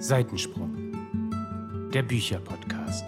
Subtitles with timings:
[0.00, 0.92] Seitensprung,
[1.92, 3.04] der Bücherpodcast.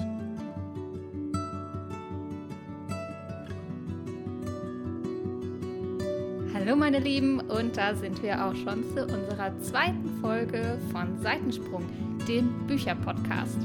[6.52, 11.84] Hallo meine Lieben und da sind wir auch schon zu unserer zweiten Folge von Seitensprung,
[12.26, 13.58] dem Bücherpodcast.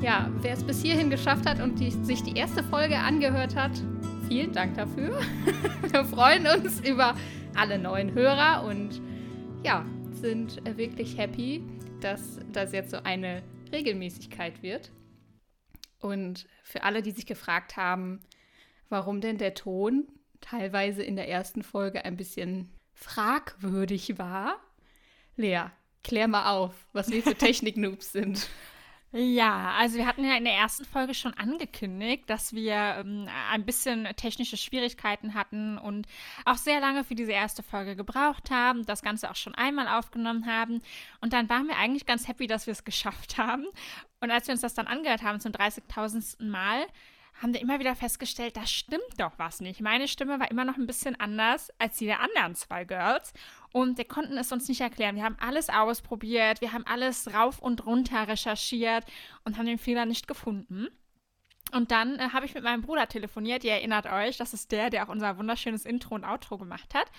[0.00, 3.72] Ja, wer es bis hierhin geschafft hat und die, sich die erste Folge angehört hat,
[4.28, 5.18] vielen Dank dafür.
[5.92, 7.16] Wir freuen uns über
[7.54, 9.02] alle neuen Hörer und
[9.62, 11.62] ja, sind wirklich happy,
[12.00, 13.42] dass das jetzt so eine
[13.72, 14.92] Regelmäßigkeit wird.
[15.98, 18.20] Und für alle, die sich gefragt haben,
[18.88, 20.06] warum denn der Ton
[20.40, 24.60] teilweise in der ersten Folge ein bisschen fragwürdig war,
[25.36, 25.64] Lea,
[26.04, 28.48] klär mal auf, was wir für Technik-Noobs sind.
[29.18, 33.64] Ja, also wir hatten ja in der ersten Folge schon angekündigt, dass wir ähm, ein
[33.64, 36.06] bisschen technische Schwierigkeiten hatten und
[36.44, 40.44] auch sehr lange für diese erste Folge gebraucht haben, das Ganze auch schon einmal aufgenommen
[40.44, 40.82] haben.
[41.22, 43.64] Und dann waren wir eigentlich ganz happy, dass wir es geschafft haben.
[44.20, 46.44] Und als wir uns das dann angehört haben zum 30.000.
[46.44, 46.84] Mal,
[47.42, 49.80] haben wir immer wieder festgestellt, da stimmt doch was nicht.
[49.80, 53.32] Meine Stimme war immer noch ein bisschen anders als die der anderen zwei Girls.
[53.72, 55.16] Und wir konnten es uns nicht erklären.
[55.16, 59.04] Wir haben alles ausprobiert, wir haben alles rauf und runter recherchiert
[59.44, 60.88] und haben den Fehler nicht gefunden.
[61.72, 64.88] Und dann äh, habe ich mit meinem Bruder telefoniert, ihr erinnert euch, das ist der,
[64.88, 67.10] der auch unser wunderschönes Intro und Outro gemacht hat.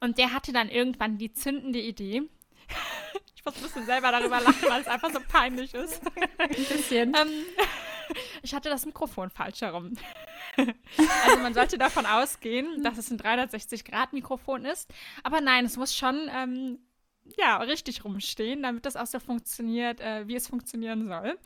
[0.00, 2.22] Und der hatte dann irgendwann die zündende Idee.
[3.34, 6.02] ich muss ein bisschen selber darüber lachen, weil es einfach so peinlich ist.
[6.38, 7.14] Ein bisschen.
[7.14, 7.28] ähm,
[8.42, 9.92] ich hatte das Mikrofon falsch herum.
[10.56, 14.92] also man sollte davon ausgehen, dass es ein 360-Grad-Mikrofon ist.
[15.22, 16.78] Aber nein, es muss schon ähm,
[17.38, 21.38] ja, richtig rumstehen, damit das auch so funktioniert, äh, wie es funktionieren soll.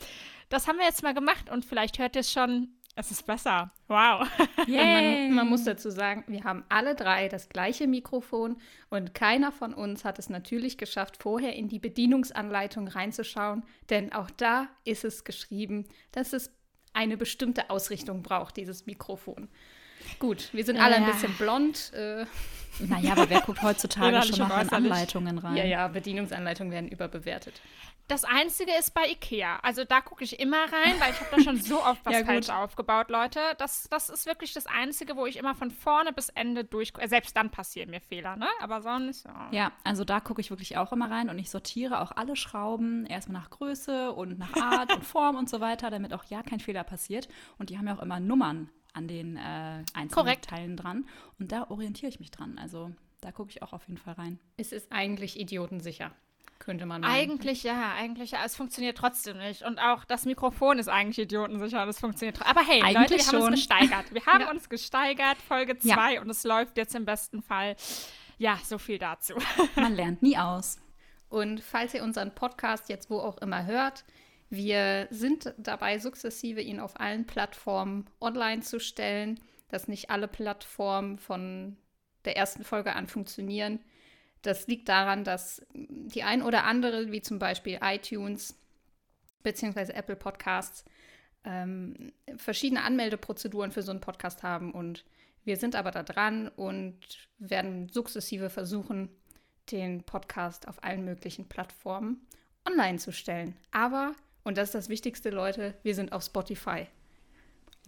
[0.48, 3.70] Das haben wir jetzt mal gemacht und vielleicht hört ihr es schon, es ist besser.
[3.86, 4.28] Wow.
[4.66, 8.56] Man, man, muss dazu sagen, wir haben alle drei das gleiche Mikrofon
[8.91, 14.30] und keiner von uns hat es natürlich geschafft, vorher in die Bedienungsanleitung reinzuschauen, denn auch
[14.30, 16.57] da ist es geschrieben, dass es
[16.98, 19.48] eine bestimmte Ausrichtung braucht, dieses Mikrofon.
[20.19, 20.82] Gut, wir sind ja.
[20.82, 21.92] alle ein bisschen blond.
[21.94, 22.26] Äh.
[22.81, 25.56] Naja, aber wer guckt heutzutage schon noch in Anleitungen rein?
[25.56, 27.60] Ja, ja, Bedienungsanleitungen werden überbewertet.
[28.08, 29.58] Das Einzige ist bei Ikea.
[29.62, 32.24] Also da gucke ich immer rein, weil ich habe da schon so oft was ja,
[32.24, 33.38] falsch aufgebaut, Leute.
[33.58, 36.94] Das, das ist wirklich das Einzige, wo ich immer von vorne bis Ende durch...
[37.04, 38.48] Selbst dann passieren mir Fehler, ne?
[38.60, 39.26] Aber sonst...
[39.26, 42.34] Ja, ja also da gucke ich wirklich auch immer rein und ich sortiere auch alle
[42.34, 46.42] Schrauben erstmal nach Größe und nach Art und Form und so weiter, damit auch ja
[46.42, 47.28] kein Fehler passiert.
[47.58, 49.40] Und die haben ja auch immer Nummern an den äh,
[49.92, 50.46] einzelnen Korrekt.
[50.46, 51.06] Teilen dran.
[51.38, 52.58] Und da orientiere ich mich dran.
[52.58, 52.90] Also
[53.20, 54.38] da gucke ich auch auf jeden Fall rein.
[54.56, 56.10] Es ist eigentlich idiotensicher
[56.58, 57.12] könnte man meinen.
[57.12, 58.41] Eigentlich ja, eigentlich ja.
[58.44, 59.62] Es funktioniert trotzdem nicht.
[59.62, 62.56] Und auch das Mikrofon ist eigentlich idiotensicher und es funktioniert trotzdem.
[62.56, 63.42] Aber hey, eigentlich Leute, wir schon.
[63.42, 64.14] haben uns gesteigert.
[64.14, 64.50] Wir haben ja.
[64.50, 66.20] uns gesteigert, Folge 2 ja.
[66.20, 67.76] und es läuft jetzt im besten Fall.
[68.38, 69.34] Ja, so viel dazu.
[69.76, 70.78] Man lernt nie aus.
[71.28, 74.04] Und falls ihr unseren Podcast jetzt wo auch immer hört,
[74.50, 81.19] wir sind dabei, sukzessive ihn auf allen Plattformen online zu stellen, dass nicht alle Plattformen
[81.19, 81.76] von
[82.25, 83.80] der ersten Folge an funktionieren.
[84.43, 88.56] Das liegt daran, dass die ein oder andere, wie zum Beispiel iTunes
[89.43, 89.93] bzw.
[89.93, 90.84] Apple Podcasts,
[91.44, 94.72] ähm, verschiedene Anmeldeprozeduren für so einen Podcast haben.
[94.72, 95.04] Und
[95.44, 96.97] wir sind aber da dran und
[97.38, 99.09] werden sukzessive versuchen,
[99.71, 102.26] den Podcast auf allen möglichen Plattformen
[102.66, 103.56] online zu stellen.
[103.70, 106.87] Aber, und das ist das Wichtigste, Leute, wir sind auf Spotify.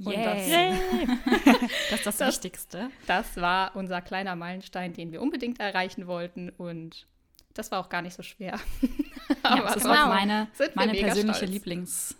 [0.04, 0.48] Und das,
[1.90, 2.90] das ist das, das, Wichtigste.
[3.06, 6.50] Das war unser kleiner Meilenstein, den wir unbedingt erreichen wollten.
[6.50, 7.06] Und
[7.54, 8.58] das war auch gar nicht so schwer.
[9.42, 10.04] Aber ja, das ist genau.
[10.04, 12.16] auch meine, meine persönliche Lieblings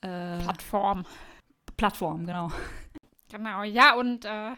[0.00, 1.04] äh, Plattform.
[1.76, 2.50] Plattform, genau.
[3.30, 4.52] Genau, ja, und äh,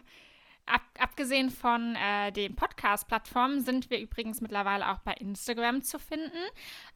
[0.68, 6.38] Ab, abgesehen von äh, den Podcast-Plattformen sind wir übrigens mittlerweile auch bei Instagram zu finden.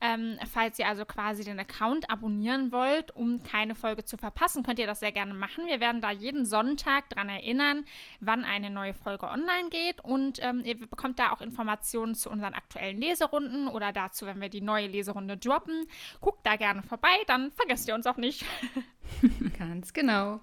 [0.00, 4.78] Ähm, falls ihr also quasi den Account abonnieren wollt, um keine Folge zu verpassen, könnt
[4.78, 5.66] ihr das sehr gerne machen.
[5.66, 7.84] Wir werden da jeden Sonntag daran erinnern,
[8.20, 10.04] wann eine neue Folge online geht.
[10.04, 14.48] Und ähm, ihr bekommt da auch Informationen zu unseren aktuellen Leserunden oder dazu, wenn wir
[14.48, 15.86] die neue Leserunde droppen.
[16.20, 18.44] Guckt da gerne vorbei, dann vergesst ihr uns auch nicht.
[19.58, 20.40] Ganz genau.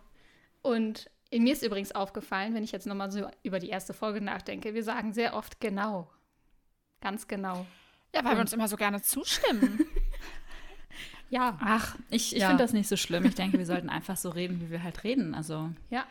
[0.62, 4.74] Und mir ist übrigens aufgefallen, wenn ich jetzt nochmal so über die erste Folge nachdenke,
[4.74, 6.10] wir sagen sehr oft genau.
[7.02, 7.66] Ganz genau.
[8.14, 9.86] Ja, weil Und wir uns immer so gerne zustimmen.
[11.30, 11.58] ja.
[11.62, 12.48] Ach, ich, ich ja.
[12.48, 13.26] finde das nicht so schlimm.
[13.26, 15.36] Ich denke, wir sollten einfach so reden, wie wir halt reden.
[15.36, 15.70] Also.
[15.90, 16.06] Ja.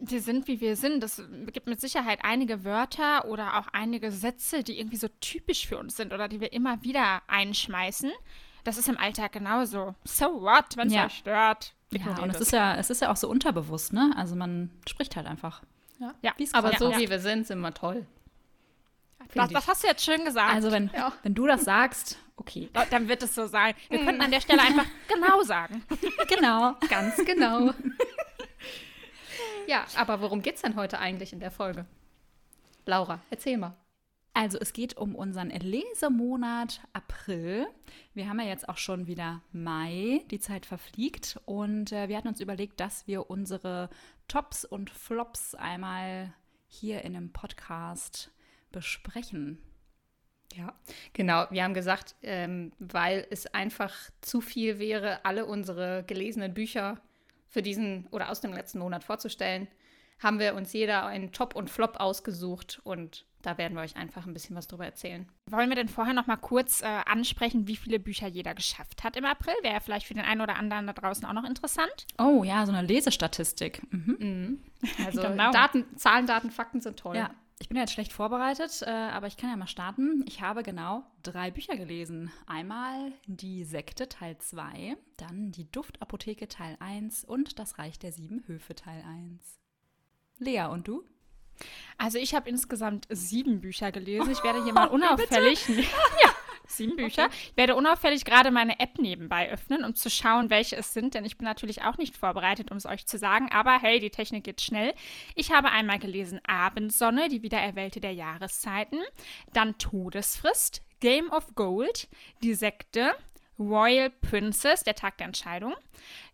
[0.00, 1.04] Wir sind, wie wir sind.
[1.04, 1.22] Es
[1.52, 5.96] gibt mit Sicherheit einige Wörter oder auch einige Sätze, die irgendwie so typisch für uns
[5.96, 8.10] sind oder die wir immer wieder einschmeißen.
[8.68, 9.94] Das ist im Alltag genauso.
[10.04, 11.08] So what, wenn es ja.
[11.08, 11.72] stört?
[11.90, 14.12] Ja, und es ist ja, es ist ja auch so unterbewusst, ne?
[14.14, 15.62] Also man spricht halt einfach.
[15.98, 16.32] Ja, ja.
[16.52, 16.98] aber so ja.
[16.98, 18.06] wie wir sind, sind wir toll.
[19.32, 20.52] Das, das, hast du jetzt schön gesagt.
[20.52, 21.12] Also wenn, ja.
[21.22, 22.68] wenn du das sagst Okay.
[22.76, 23.74] Oh, dann wird es so sein.
[23.88, 25.82] Wir könnten an der Stelle einfach genau sagen.
[26.28, 26.74] Genau.
[26.90, 27.72] Ganz genau.
[29.66, 31.86] ja, aber worum geht's denn heute eigentlich in der Folge?
[32.84, 33.74] Laura, erzähl mal.
[34.38, 37.66] Also es geht um unseren Lesemonat April.
[38.14, 42.28] Wir haben ja jetzt auch schon wieder Mai, die Zeit verfliegt und äh, wir hatten
[42.28, 43.90] uns überlegt, dass wir unsere
[44.28, 46.32] Tops und Flops einmal
[46.68, 48.30] hier in einem Podcast
[48.70, 49.58] besprechen.
[50.54, 50.72] Ja,
[51.14, 51.46] genau.
[51.50, 57.00] Wir haben gesagt, ähm, weil es einfach zu viel wäre, alle unsere gelesenen Bücher
[57.48, 59.66] für diesen oder aus dem letzten Monat vorzustellen,
[60.20, 64.26] haben wir uns jeder einen Top und Flop ausgesucht und da werden wir euch einfach
[64.26, 65.28] ein bisschen was drüber erzählen.
[65.46, 69.16] Wollen wir denn vorher noch mal kurz äh, ansprechen, wie viele Bücher jeder geschafft hat
[69.16, 69.54] im April?
[69.62, 72.06] Wäre ja vielleicht für den einen oder anderen da draußen auch noch interessant.
[72.18, 73.82] Oh ja, so eine Lesestatistik.
[73.92, 74.62] Mhm.
[75.04, 75.52] Also Genau.
[75.52, 77.16] Daten, Zahlen, Daten, Fakten sind toll.
[77.16, 77.30] Ja,
[77.60, 80.24] ich bin ja jetzt schlecht vorbereitet, äh, aber ich kann ja mal starten.
[80.28, 82.30] Ich habe genau drei Bücher gelesen.
[82.46, 88.44] Einmal die Sekte Teil 2, dann die Duftapotheke Teil 1 und das Reich der sieben
[88.46, 89.58] Höfe Teil 1.
[90.38, 91.04] Lea, und du?
[91.96, 94.30] Also ich habe insgesamt sieben Bücher gelesen.
[94.30, 95.66] Ich werde hier mal unauffällig.
[95.68, 96.34] ja,
[96.66, 97.28] sieben Bücher.
[97.32, 101.24] Ich werde unauffällig gerade meine App nebenbei öffnen, um zu schauen, welche es sind, denn
[101.24, 103.50] ich bin natürlich auch nicht vorbereitet, um es euch zu sagen.
[103.50, 104.94] Aber hey, die Technik geht schnell.
[105.34, 109.00] Ich habe einmal gelesen Abendsonne, die Wiedererwählte der Jahreszeiten,
[109.52, 112.08] dann Todesfrist, Game of Gold,
[112.42, 113.14] die Sekte,
[113.58, 115.74] Royal Princess, der Tag der Entscheidung,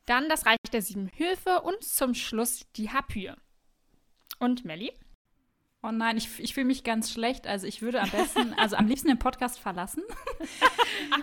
[0.07, 3.33] dann das Reich der sieben Höfe und zum Schluss die Harpyie.
[4.39, 4.93] Und Melly?
[5.87, 7.47] Oh nein, ich, ich fühle mich ganz schlecht.
[7.47, 10.03] Also ich würde am besten, also am liebsten den Podcast verlassen.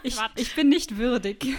[0.03, 1.45] Ich, ich bin nicht würdig.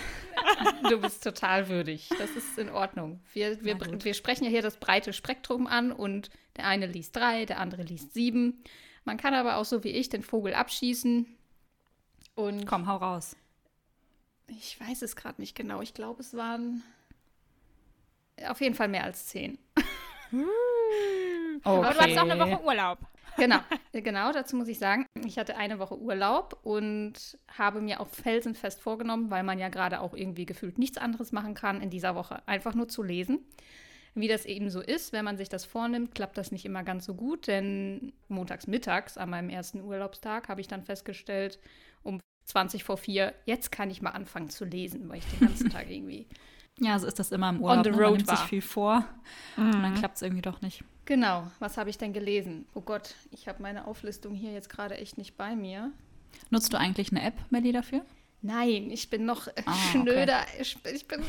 [0.88, 2.08] Du bist total würdig.
[2.18, 3.20] Das ist in Ordnung.
[3.32, 7.44] Wir, wir, wir sprechen ja hier das breite Spektrum an und der eine liest drei,
[7.44, 8.64] der andere liest sieben.
[9.04, 11.26] Man kann aber auch so wie ich den Vogel abschießen.
[12.34, 13.36] Und Komm, hau raus.
[14.48, 15.82] ich weiß es gerade nicht genau.
[15.82, 16.82] Ich glaube, es waren
[18.48, 19.58] auf jeden Fall mehr als zehn.
[21.64, 22.98] Aber du hattest auch eine Woche Urlaub.
[23.38, 23.60] Genau,
[23.92, 28.82] genau, dazu muss ich sagen, ich hatte eine Woche Urlaub und habe mir auch felsenfest
[28.82, 32.46] vorgenommen, weil man ja gerade auch irgendwie gefühlt nichts anderes machen kann, in dieser Woche
[32.46, 33.38] einfach nur zu lesen.
[34.14, 37.06] Wie das eben so ist, wenn man sich das vornimmt, klappt das nicht immer ganz
[37.06, 41.58] so gut, denn montags mittags an meinem ersten Urlaubstag habe ich dann festgestellt,
[42.02, 45.70] um 20 vor 4, jetzt kann ich mal anfangen zu lesen, weil ich den ganzen
[45.70, 46.26] Tag irgendwie
[46.82, 47.84] Ja, so ist das immer im Urlaub.
[47.84, 47.96] the ne?
[47.96, 48.46] Man road nimmt sich war.
[48.46, 49.04] viel vor
[49.56, 50.82] und dann klappt es irgendwie doch nicht.
[51.04, 52.66] Genau, was habe ich denn gelesen?
[52.74, 55.92] Oh Gott, ich habe meine Auflistung hier jetzt gerade echt nicht bei mir.
[56.50, 58.04] Nutzt du eigentlich eine App, Melly, dafür?
[58.40, 60.44] Nein, ich bin noch Ah, schnöder.
[60.60, 61.22] Ich, ich bin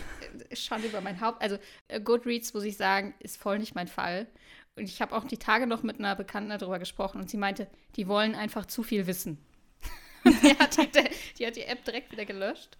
[0.53, 1.41] Schande über mein Haupt.
[1.41, 1.57] Also
[1.87, 4.27] äh, Goodreads, muss ich sagen, ist voll nicht mein Fall.
[4.75, 7.67] Und ich habe auch die Tage noch mit einer Bekannten darüber gesprochen und sie meinte,
[7.95, 9.37] die wollen einfach zu viel wissen.
[10.25, 10.89] die, hat die,
[11.37, 12.77] die hat die App direkt wieder gelöscht.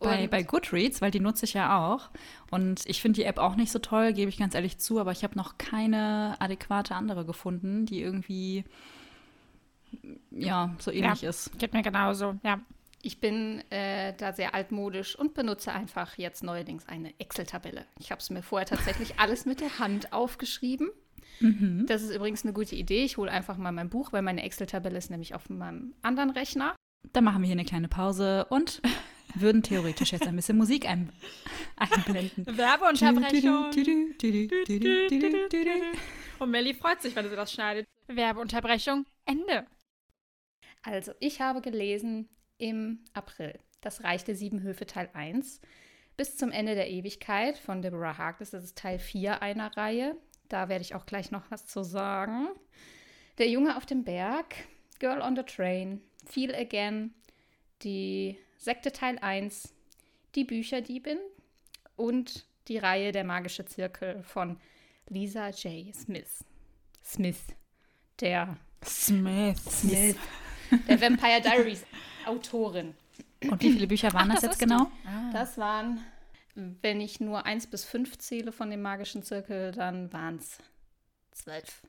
[0.00, 2.10] Bei, bei Goodreads, weil die nutze ich ja auch.
[2.50, 5.12] Und ich finde die App auch nicht so toll, gebe ich ganz ehrlich zu, aber
[5.12, 8.64] ich habe noch keine adäquate andere gefunden, die irgendwie
[10.30, 11.58] ja so ähnlich ist.
[11.58, 12.60] Geht mir genauso, ja.
[13.02, 17.86] Ich bin äh, da sehr altmodisch und benutze einfach jetzt neuerdings eine Excel-Tabelle.
[17.98, 20.90] Ich habe es mir vorher tatsächlich alles mit der Hand aufgeschrieben.
[21.86, 23.04] Das ist übrigens eine gute Idee.
[23.04, 26.76] Ich hole einfach mal mein Buch, weil meine Excel-Tabelle ist nämlich auf meinem anderen Rechner.
[27.14, 28.82] Dann machen wir hier eine kleine Pause und
[29.34, 31.12] würden theoretisch jetzt ein bisschen Musik ein
[31.76, 32.46] einblenden.
[32.56, 33.70] Werbeunterbrechung.
[36.38, 37.86] Und Melly freut sich, wenn sie das schneidet.
[38.06, 39.66] Werbeunterbrechung, Ende.
[40.82, 45.60] Also, ich habe gelesen im April Das Reich der Sieben Höfe Teil 1
[46.16, 48.50] bis zum Ende der Ewigkeit von Deborah Harkness.
[48.50, 50.16] Das ist Teil 4 einer Reihe.
[50.48, 52.48] Da werde ich auch gleich noch was zu sagen.
[53.38, 54.54] Der Junge auf dem Berg,
[54.98, 57.14] Girl on the Train, Feel Again,
[57.82, 59.72] die Sekte Teil 1,
[60.34, 61.16] die Bücherdiebin
[61.96, 64.60] und die Reihe Der magische Zirkel von
[65.08, 65.94] Lisa J.
[65.94, 66.44] Smith.
[67.02, 67.40] Smith,
[68.20, 69.58] der Smith.
[69.64, 70.16] Smith.
[70.86, 71.86] Der Vampire Diaries
[72.26, 72.94] Autorin.
[73.50, 74.90] Und wie viele Bücher waren das, das jetzt genau?
[75.32, 76.04] Das waren,
[76.54, 80.58] wenn ich nur eins bis fünf zähle von dem magischen Zirkel, dann waren es
[81.32, 81.80] zwölf.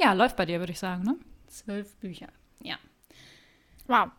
[0.00, 1.16] Ja, läuft bei dir, würde ich sagen, ne?
[1.46, 2.28] Zwölf Bücher.
[2.60, 2.76] Ja.
[3.86, 4.10] Wow.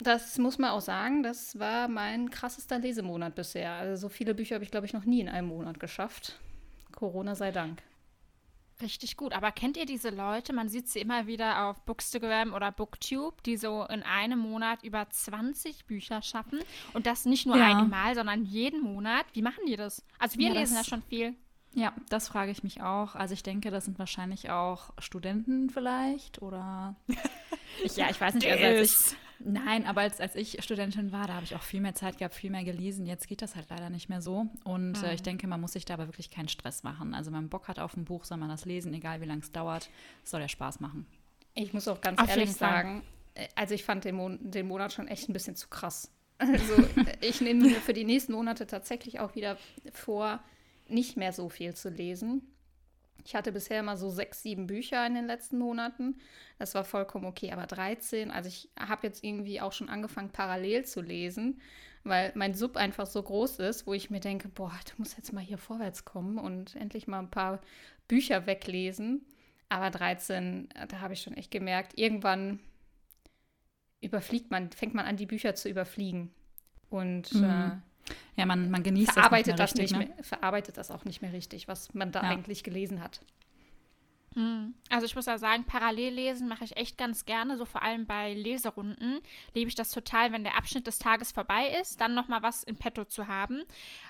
[0.00, 3.72] Das muss man auch sagen, das war mein krassester Lesemonat bisher.
[3.72, 6.38] Also so viele Bücher habe ich, glaube ich, noch nie in einem Monat geschafft.
[6.92, 7.82] Corona sei Dank.
[8.80, 9.32] Richtig gut.
[9.32, 10.52] Aber kennt ihr diese Leute?
[10.52, 15.04] Man sieht sie immer wieder auf Bookstagram oder Booktube, die so in einem Monat über
[15.10, 16.60] 20 Bücher schaffen.
[16.94, 17.76] Und das nicht nur Ja.
[17.78, 19.26] einmal, sondern jeden Monat.
[19.32, 20.04] Wie machen die das?
[20.20, 21.34] Also wir Ja, lesen das- ja schon viel.
[21.74, 23.16] Ja, das frage ich mich auch.
[23.16, 26.94] Also ich denke, das sind wahrscheinlich auch Studenten vielleicht oder
[27.82, 31.26] ich, ja, ich weiß nicht, also als ich, Nein, aber als, als ich Studentin war,
[31.26, 33.06] da habe ich auch viel mehr Zeit gehabt, viel mehr gelesen.
[33.06, 34.48] Jetzt geht das halt leider nicht mehr so.
[34.64, 37.14] Und äh, ich denke, man muss sich da aber wirklich keinen Stress machen.
[37.14, 39.40] Also wenn man Bock hat auf ein Buch, soll man das lesen, egal wie lange
[39.40, 39.88] es dauert.
[40.24, 41.06] Es soll ja Spaß machen.
[41.54, 43.02] Ich muss auch ganz Auf ehrlich sagen,
[43.34, 46.10] äh, also ich fand den, Mon den Monat schon echt ein bisschen zu krass.
[46.40, 49.56] Also äh, ich nehme mir für die nächsten Monate tatsächlich auch wieder
[49.92, 50.38] vor,
[50.88, 52.42] nicht mehr so viel zu lesen.
[53.28, 56.16] Ich hatte bisher immer so sechs, sieben Bücher in den letzten Monaten.
[56.58, 60.86] Das war vollkommen okay, aber 13, also ich habe jetzt irgendwie auch schon angefangen, parallel
[60.86, 61.60] zu lesen,
[62.04, 65.34] weil mein Sub einfach so groß ist, wo ich mir denke, boah, du musst jetzt
[65.34, 67.60] mal hier vorwärts kommen und endlich mal ein paar
[68.08, 69.26] Bücher weglesen.
[69.68, 72.60] Aber 13, äh, da habe ich schon echt gemerkt, irgendwann
[74.00, 76.30] überfliegt man, fängt man an, die Bücher zu überfliegen.
[76.90, 77.44] Und Mhm.
[77.44, 77.76] äh,
[78.36, 81.22] Ja, man, man genießt verarbeitet das nicht nicht mehr richtig, mehr, verarbeitet das auch nicht
[81.22, 82.28] mehr richtig, was man da Ja.
[82.30, 83.20] eigentlich gelesen hat.
[84.34, 84.74] Hm.
[84.90, 88.34] Also ich muss ja sagen, Parallellesen mache ich echt ganz gerne, so vor allem bei
[88.34, 89.20] Leserunden
[89.54, 92.62] liebe ich das total, wenn der Abschnitt des Tages vorbei ist, dann noch mal was
[92.62, 93.64] in petto zu haben.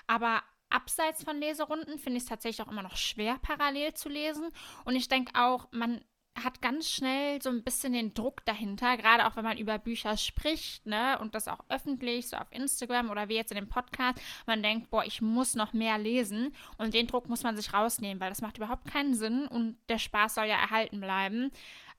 [0.07, 4.49] Aber abseits von Leserunden finde ich es tatsächlich auch immer noch schwer, parallel zu lesen.
[4.85, 6.01] Und ich denke auch, man
[6.35, 10.17] hat ganz schnell so ein bisschen den Druck dahinter, gerade auch wenn man über Bücher
[10.17, 14.19] spricht, ne, und das auch öffentlich, so auf Instagram oder wie jetzt in dem Podcast,
[14.45, 18.21] man denkt, boah, ich muss noch mehr lesen und den Druck muss man sich rausnehmen,
[18.21, 21.51] weil das macht überhaupt keinen Sinn und der Spaß soll ja erhalten bleiben.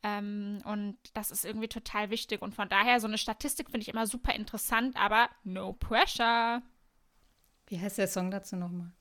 [0.03, 2.41] Ähm, und das ist irgendwie total wichtig.
[2.41, 6.63] Und von daher, so eine Statistik finde ich immer super interessant, aber no pressure.
[7.67, 8.93] Wie heißt der Song dazu nochmal?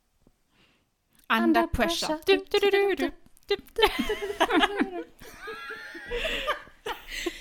[1.29, 2.17] Under, Under pressure.
[2.17, 2.21] pressure.
[2.25, 3.13] Du, du, du, du, dum, du.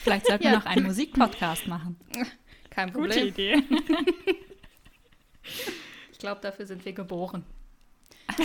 [0.03, 0.51] Vielleicht sollten Ja.
[0.53, 1.97] wir noch einen Musikpodcast machen.
[2.71, 3.29] Kein Gute Problem.
[3.29, 3.63] Idee.
[6.13, 7.45] Ich glaube, dafür sind wir geboren.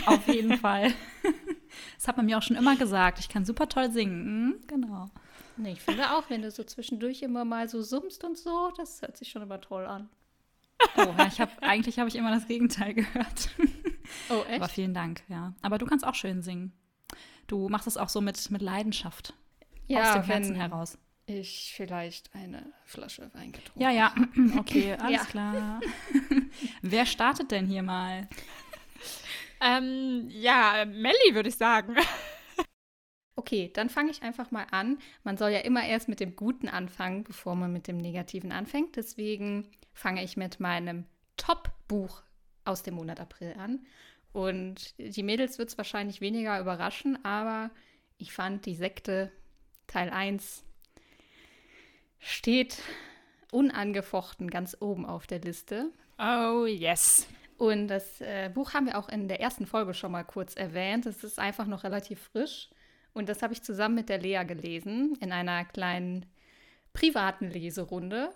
[0.06, 0.94] Auf jeden Fall.
[1.96, 3.18] Das hat man mir auch schon immer gesagt.
[3.20, 4.46] Ich kann super toll singen.
[4.46, 5.10] Mhm, genau.
[5.58, 9.02] Nee, ich finde auch, wenn du so zwischendurch immer mal so summst und so, das
[9.02, 10.08] hört sich schon immer toll an.
[10.98, 13.50] Oh, ja, ich hab, eigentlich habe ich immer das Gegenteil gehört.
[14.30, 15.54] Oh, Aber vielen Dank, ja.
[15.64, 16.72] Aber du kannst auch schön singen.
[17.48, 19.34] Du machst es auch so mit, mit Leidenschaft.
[19.94, 20.98] aus dem Herzen heraus.
[21.26, 24.14] ich vielleicht eine Flasche Wein getrunken Ja, ja.
[24.58, 25.26] Okay, alles Ja.
[25.26, 25.80] klar.
[26.82, 28.28] Wer startet denn hier mal?
[29.62, 31.96] ähm, ja, Melli würde ich sagen.
[33.36, 35.00] Okay, dann fange ich einfach mal an.
[35.24, 38.96] Man soll ja immer erst mit dem Guten anfangen, bevor man mit dem Negativen anfängt.
[38.96, 41.06] Deswegen fange ich mit meinem
[41.38, 42.22] Top-Buch
[42.64, 43.86] aus dem Monat April an.
[44.34, 47.70] Und die Mädels wird es wahrscheinlich weniger überraschen, aber
[48.18, 49.32] ich fand die Sekte
[49.88, 50.64] Teil 1
[52.20, 52.82] steht
[53.52, 55.92] unangefochten ganz oben auf der Liste.
[56.18, 57.28] Oh, yes.
[57.58, 61.06] Und das äh, Buch haben wir auch in der ersten Folge schon mal kurz erwähnt.
[61.06, 62.70] Es ist einfach noch relativ frisch.
[63.14, 66.26] Und das habe ich zusammen mit der Lea gelesen in einer kleinen
[66.94, 68.32] privaten Leserunde.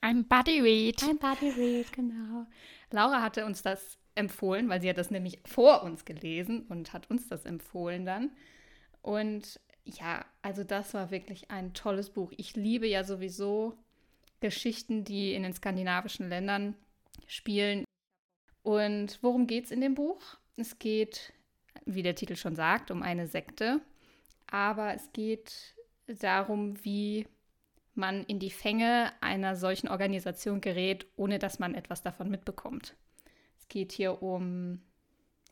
[0.00, 1.02] Ein Buddy Read.
[1.02, 2.46] Ein Buddy Read, genau.
[2.90, 7.10] Laura hatte uns das empfohlen, weil sie hat das nämlich vor uns gelesen und hat
[7.10, 8.30] uns das empfohlen dann.
[9.02, 12.32] Und ja, also das war wirklich ein tolles Buch.
[12.36, 13.78] Ich liebe ja sowieso
[14.40, 16.74] Geschichten, die in den skandinavischen Ländern
[17.26, 17.84] spielen.
[18.62, 20.20] Und worum geht es in dem Buch?
[20.56, 21.32] Es geht,
[21.86, 23.80] wie der Titel schon sagt, um eine Sekte.
[24.46, 25.74] Aber es geht
[26.06, 27.26] darum, wie
[27.94, 32.96] man in die Fänge einer solchen Organisation gerät, ohne dass man etwas davon mitbekommt.
[33.70, 34.82] Geht hier um,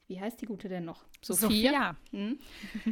[0.06, 1.06] wie heißt die gute denn noch?
[1.22, 1.96] Sophia.
[2.10, 2.38] Hm?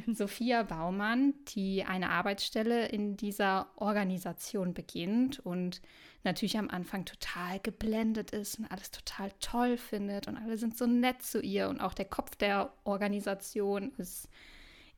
[0.14, 5.82] Sophia Baumann, die eine Arbeitsstelle in dieser Organisation beginnt und
[6.24, 10.86] natürlich am Anfang total geblendet ist und alles total toll findet und alle sind so
[10.86, 14.30] nett zu ihr und auch der Kopf der Organisation ist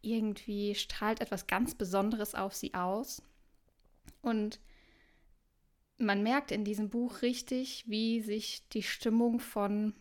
[0.00, 3.22] irgendwie strahlt etwas ganz Besonderes auf sie aus.
[4.22, 4.60] Und
[5.98, 9.94] man merkt in diesem Buch richtig, wie sich die Stimmung von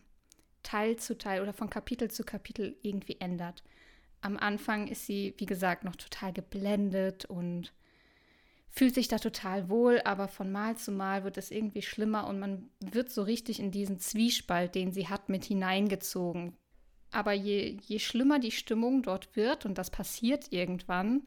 [0.68, 3.62] Teil zu Teil oder von Kapitel zu Kapitel irgendwie ändert.
[4.20, 7.72] Am Anfang ist sie, wie gesagt, noch total geblendet und
[8.68, 12.38] fühlt sich da total wohl, aber von Mal zu Mal wird es irgendwie schlimmer und
[12.38, 16.54] man wird so richtig in diesen Zwiespalt, den sie hat, mit hineingezogen.
[17.12, 21.22] Aber je, je schlimmer die Stimmung dort wird, und das passiert irgendwann,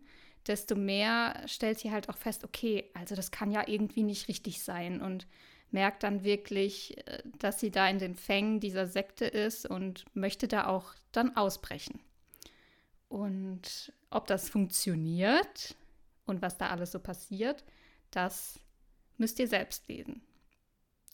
[0.46, 4.62] desto mehr stellt sie halt auch fest, okay, also das kann ja irgendwie nicht richtig
[4.62, 5.26] sein und
[5.74, 10.48] merkt dann wirklich, äh, dass sie da in den Fängen dieser Sekte ist und möchte
[10.48, 12.00] da auch dann ausbrechen.
[13.10, 15.76] Und ob das funktioniert
[16.26, 17.64] und was da alles so passiert,
[18.10, 18.60] das
[19.18, 20.22] müsst ihr selbst lesen.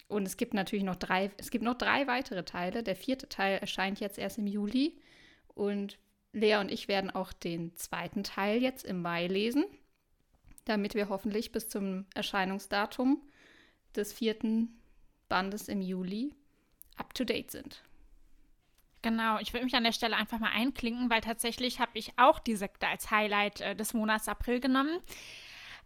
[0.07, 2.81] Und es gibt natürlich noch drei, es gibt noch drei weitere Teile.
[2.81, 4.97] Der vierte Teil erscheint jetzt erst im Juli.
[5.53, 5.97] Und
[6.31, 9.65] Lea und ich werden auch den zweiten Teil jetzt im Mai lesen,
[10.65, 13.21] damit wir hoffentlich bis zum Erscheinungsdatum
[13.97, 14.79] des vierten
[15.29, 16.33] Bandes im Juli
[16.95, 17.83] up to date sind.
[19.01, 22.39] Genau, ich würde mich an der Stelle einfach mal einklinken, weil tatsächlich habe ich auch
[22.39, 24.99] die Sekte als Highlight äh, des Monats April genommen.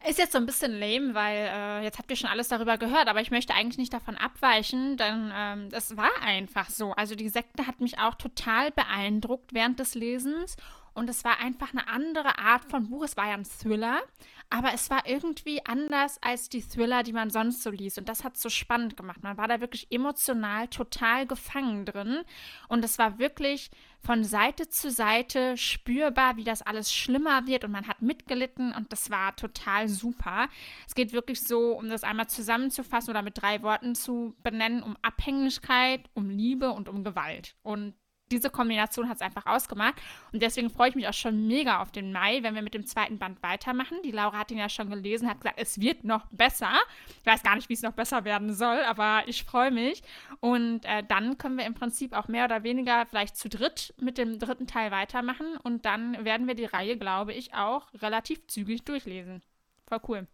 [0.07, 3.07] Ist jetzt so ein bisschen lame, weil äh, jetzt habt ihr schon alles darüber gehört,
[3.07, 6.93] aber ich möchte eigentlich nicht davon abweichen, denn ähm, das war einfach so.
[6.93, 10.55] Also die Sekte hat mich auch total beeindruckt während des Lesens
[10.93, 13.03] und es war einfach eine andere Art von Buch.
[13.03, 14.01] Es war ja ein Thriller,
[14.49, 17.97] aber es war irgendwie anders als die Thriller, die man sonst so liest.
[17.97, 19.23] Und das hat es so spannend gemacht.
[19.23, 22.23] Man war da wirklich emotional total gefangen drin.
[22.67, 23.71] Und es war wirklich
[24.01, 27.63] von Seite zu Seite spürbar, wie das alles schlimmer wird.
[27.63, 30.49] Und man hat mitgelitten und das war total super.
[30.85, 34.97] Es geht wirklich so, um das einmal zusammenzufassen oder mit drei Worten zu benennen, um
[35.01, 37.55] Abhängigkeit, um Liebe und um Gewalt.
[37.63, 37.93] Und
[38.31, 39.95] diese Kombination hat es einfach ausgemacht.
[40.31, 42.85] Und deswegen freue ich mich auch schon mega auf den Mai, wenn wir mit dem
[42.85, 43.97] zweiten Band weitermachen.
[44.03, 46.71] Die Laura hat ihn ja schon gelesen, hat gesagt, es wird noch besser.
[47.19, 50.01] Ich weiß gar nicht, wie es noch besser werden soll, aber ich freue mich.
[50.39, 54.17] Und äh, dann können wir im Prinzip auch mehr oder weniger vielleicht zu dritt mit
[54.17, 55.57] dem dritten Teil weitermachen.
[55.61, 59.41] Und dann werden wir die Reihe, glaube ich, auch relativ zügig durchlesen.
[59.87, 60.27] Voll cool.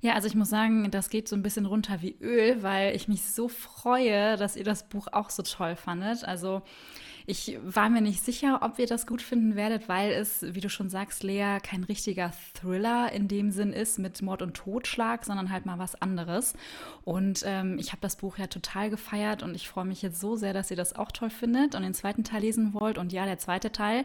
[0.00, 3.08] Ja, also ich muss sagen, das geht so ein bisschen runter wie Öl, weil ich
[3.08, 6.24] mich so freue, dass ihr das Buch auch so toll fandet.
[6.24, 6.62] Also
[7.30, 10.68] ich war mir nicht sicher, ob ihr das gut finden werdet, weil es, wie du
[10.68, 15.50] schon sagst, Lea, kein richtiger Thriller in dem Sinn ist mit Mord und Totschlag, sondern
[15.50, 16.54] halt mal was anderes.
[17.04, 20.34] Und ähm, ich habe das Buch ja total gefeiert und ich freue mich jetzt so
[20.34, 22.98] sehr, dass ihr das auch toll findet und den zweiten Teil lesen wollt.
[22.98, 24.04] Und ja, der zweite Teil,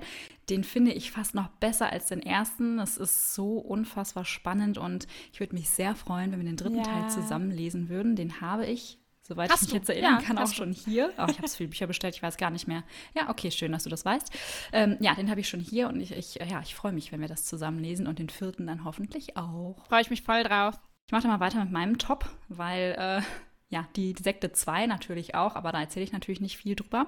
[0.50, 2.77] den finde ich fast noch besser als den ersten.
[2.77, 6.77] Es ist so unfassbar spannend und ich würde mich sehr freuen, wenn wir den dritten
[6.77, 6.84] ja.
[6.84, 8.15] Teil zusammen lesen würden.
[8.15, 9.77] Den habe ich Soweit hast ich mich du?
[9.77, 11.12] jetzt erinnern ja, kann, auch schon hier.
[11.17, 12.84] Oh, ich habe so viele Bücher bestellt, ich weiß gar nicht mehr.
[13.15, 14.32] Ja, okay, schön, dass du das weißt.
[14.72, 17.22] Ähm, ja, den habe ich schon hier und ich, ich ja, ich freue mich, wenn
[17.22, 19.84] wir das zusammen lesen und den vierten dann hoffentlich auch.
[19.88, 20.79] Freue ich mich voll drauf.
[21.08, 23.22] Ich mache mal weiter mit meinem Top, weil äh,
[23.70, 27.07] ja, die, die Sekte 2 natürlich auch, aber da erzähle ich natürlich nicht viel drüber.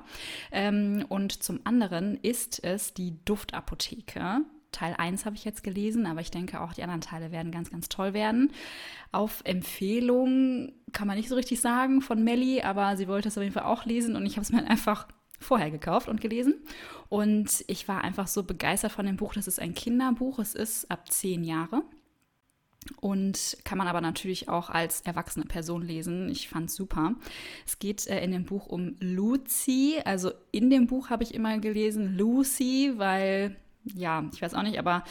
[0.51, 4.41] Ähm, und zum anderen ist es die Duftapotheke.
[4.71, 7.71] Teil 1 habe ich jetzt gelesen, aber ich denke auch die anderen Teile werden ganz,
[7.71, 8.51] ganz toll werden.
[9.12, 13.43] Auf Empfehlung kann man nicht so richtig sagen von Melly, aber sie wollte es auf
[13.43, 15.08] jeden Fall auch lesen und ich habe es mir einfach
[15.39, 16.56] vorher gekauft und gelesen.
[17.10, 19.34] Und ich war einfach so begeistert von dem Buch.
[19.34, 20.39] Das ist ein Kinderbuch.
[20.39, 21.84] Es ist ab zehn Jahre.
[23.01, 26.30] Und kann man aber natürlich auch als erwachsene Person lesen.
[26.30, 27.15] Ich fand es super.
[27.65, 29.99] Es geht äh, in dem Buch um Lucy.
[30.06, 33.58] Also in dem Buch habe ich immer gelesen Lucy, weil
[33.93, 35.04] ja, ich weiß auch nicht, aber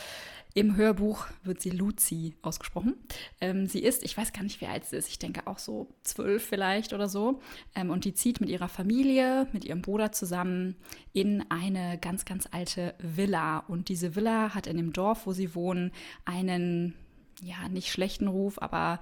[0.57, 2.95] im Hörbuch wird sie Lucy ausgesprochen.
[3.43, 5.89] Ähm, sie ist, ich weiß gar nicht, wie alt sie ist, ich denke auch so
[6.03, 7.41] zwölf vielleicht oder so.
[7.75, 10.75] Ähm, und die zieht mit ihrer Familie, mit ihrem Bruder zusammen
[11.13, 13.59] in eine ganz, ganz alte Villa.
[13.69, 15.93] Und diese Villa hat in dem Dorf, wo sie wohnen,
[16.25, 16.95] einen,
[17.43, 19.01] ja, nicht schlechten Ruf, aber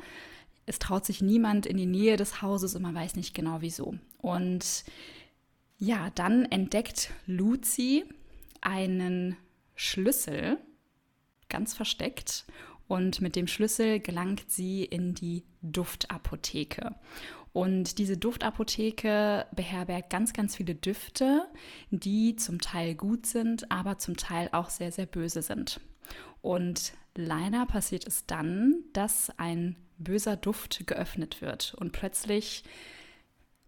[0.66, 3.94] es traut sich niemand in die Nähe des Hauses und man weiß nicht genau wieso.
[4.18, 4.84] Und
[5.78, 8.04] ja, dann entdeckt Lucy
[8.60, 9.36] einen
[9.74, 10.58] Schlüssel,
[11.48, 12.44] ganz versteckt.
[12.86, 16.94] Und mit dem Schlüssel gelangt sie in die Duftapotheke.
[17.54, 21.46] Und diese Duftapotheke beherbergt ganz, ganz viele Düfte,
[21.90, 25.80] die zum Teil gut sind, aber zum Teil auch sehr, sehr böse sind.
[26.42, 31.74] Und leider passiert es dann, dass ein böser Duft geöffnet wird.
[31.74, 32.64] Und plötzlich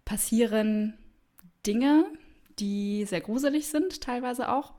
[0.05, 0.95] passieren
[1.64, 2.07] Dinge,
[2.59, 4.75] die sehr gruselig sind, teilweise auch.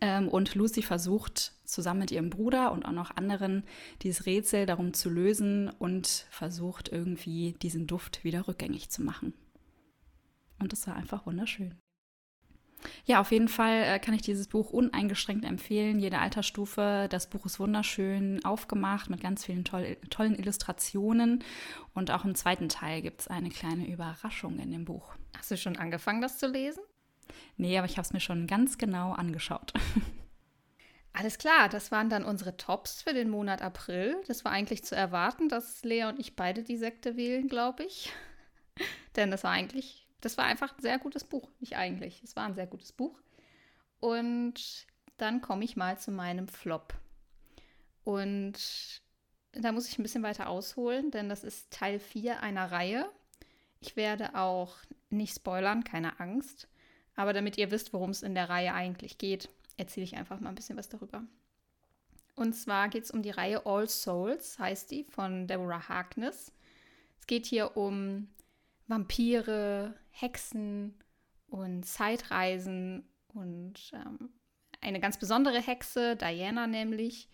[0.00, 3.64] Ähm, und Lucy versucht zusammen mit ihrem Bruder und auch noch anderen
[4.02, 9.34] dieses Rätsel darum zu lösen und versucht irgendwie diesen Duft wieder rückgängig zu machen.
[10.60, 11.74] Und es war einfach wunderschön.
[13.04, 15.98] Ja, auf jeden Fall äh, kann ich dieses Buch uneingeschränkt empfehlen.
[15.98, 17.06] Jede Altersstufe.
[17.10, 21.44] Das Buch ist wunderschön aufgemacht mit ganz vielen toll, tollen Illustrationen.
[21.94, 25.14] Und auch im zweiten Teil gibt es eine kleine Überraschung in dem Buch.
[25.36, 26.82] Hast du schon angefangen, das zu lesen?
[27.56, 29.72] Nee, aber ich habe es mir schon ganz genau angeschaut.
[31.12, 34.16] Alles klar, das waren dann unsere Tops für den Monat April.
[34.26, 38.10] Das war eigentlich zu erwarten, dass Lea und ich beide die Sekte wählen, glaube ich.
[39.16, 41.50] Denn das war eigentlich, das war einfach ein sehr gutes Buch.
[41.60, 43.20] Nicht eigentlich, es war ein sehr gutes Buch.
[44.00, 44.86] Und
[45.18, 46.94] dann komme ich mal zu meinem Flop.
[48.04, 49.02] Und
[49.52, 53.08] da muss ich ein bisschen weiter ausholen, denn das ist Teil 4 einer Reihe.
[53.80, 54.76] Ich werde auch
[55.10, 56.68] nicht spoilern, keine Angst.
[57.16, 60.48] Aber damit ihr wisst, worum es in der Reihe eigentlich geht, erzähle ich einfach mal
[60.48, 61.24] ein bisschen was darüber.
[62.34, 66.52] Und zwar geht es um die Reihe All Souls, heißt die, von Deborah Harkness.
[67.18, 68.28] Es geht hier um
[68.86, 70.94] Vampire, Hexen
[71.48, 74.30] und Zeitreisen und ähm,
[74.80, 77.28] eine ganz besondere Hexe, Diana nämlich,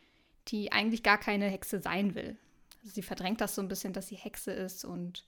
[0.49, 2.37] die eigentlich gar keine Hexe sein will,
[2.83, 5.27] sie verdrängt das so ein bisschen, dass sie Hexe ist und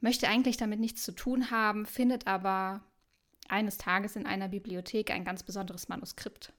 [0.00, 2.82] möchte eigentlich damit nichts zu tun haben, findet aber
[3.48, 6.52] eines Tages in einer Bibliothek ein ganz besonderes Manuskript.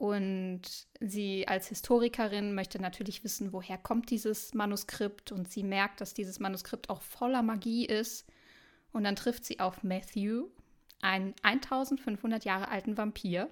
[0.00, 0.62] Und
[1.00, 5.30] sie als Historikerin möchte natürlich wissen, woher kommt dieses Manuskript.
[5.30, 8.26] Und sie merkt, dass dieses Manuskript auch voller Magie ist.
[8.92, 10.48] Und dann trifft sie auf Matthew,
[11.02, 13.50] einen 1500 Jahre alten Vampir.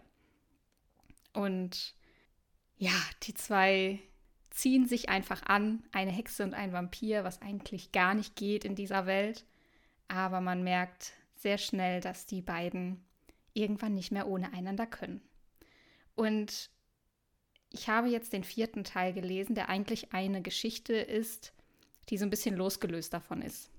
[1.35, 1.95] Und
[2.79, 4.01] ja, die zwei
[4.51, 8.75] ziehen sich einfach an, eine Hexe und ein Vampir, was eigentlich gar nicht geht in
[8.75, 9.45] dieser Welt.
[10.09, 13.05] Aber man merkt sehr schnell, dass die beiden
[13.55, 15.21] irgendwann nicht mehr ohne einander können.
[16.15, 16.71] Und
[17.71, 21.53] ich habe jetzt den vierten Teil gelesen, der eigentlich eine Geschichte ist,
[22.09, 23.71] die so ein bisschen losgelöst davon ist.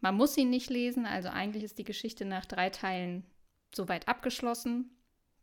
[0.00, 3.24] Man muss ihn nicht lesen, also eigentlich ist die Geschichte nach drei Teilen
[3.74, 4.90] soweit abgeschlossen.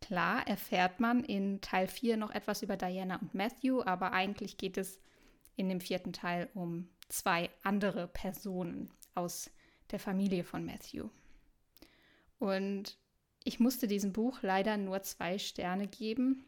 [0.02, 4.78] Klar erfährt man in Teil 4 noch etwas über Diana und Matthew, aber eigentlich geht
[4.78, 5.00] es
[5.56, 9.50] in dem vierten Teil um zwei andere Personen aus
[9.96, 11.08] der Familie von Matthew.
[12.38, 12.98] Und
[13.46, 16.44] ich musste diesem Buch leider nur zwei Sterne geben,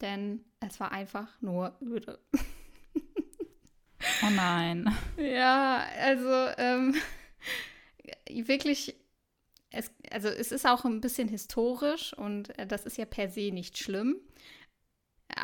[0.00, 2.20] denn es war einfach nur öde.
[4.22, 4.94] Oh nein.
[5.16, 6.94] Ja, also ähm,
[8.28, 8.94] wirklich
[9.70, 13.50] es, also es ist auch ein bisschen historisch und äh, das ist ja per se
[13.50, 14.20] nicht schlimm.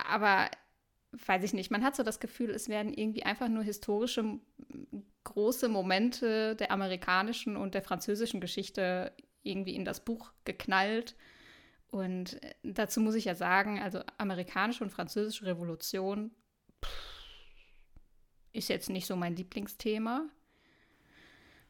[0.06, 0.48] Aber
[1.12, 4.38] weiß ich nicht, man hat so das Gefühl, es werden irgendwie einfach nur historische
[5.24, 11.16] große Momente der amerikanischen und der französischen Geschichte irgendwie in das Buch geknallt.
[11.88, 16.30] Und äh, dazu muss ich ja sagen, also amerikanische und französische Revolution
[18.52, 20.28] ist jetzt nicht so mein Lieblingsthema.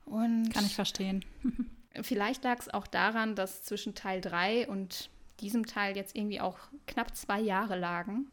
[0.05, 1.25] Und Kann ich verstehen.
[2.03, 6.59] Vielleicht lag es auch daran, dass zwischen Teil 3 und diesem Teil jetzt irgendwie auch
[6.87, 8.31] knapp zwei Jahre lagen.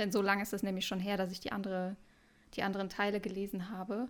[0.00, 1.96] Denn so lange ist es nämlich schon her, dass ich die, andere,
[2.54, 4.08] die anderen Teile gelesen habe.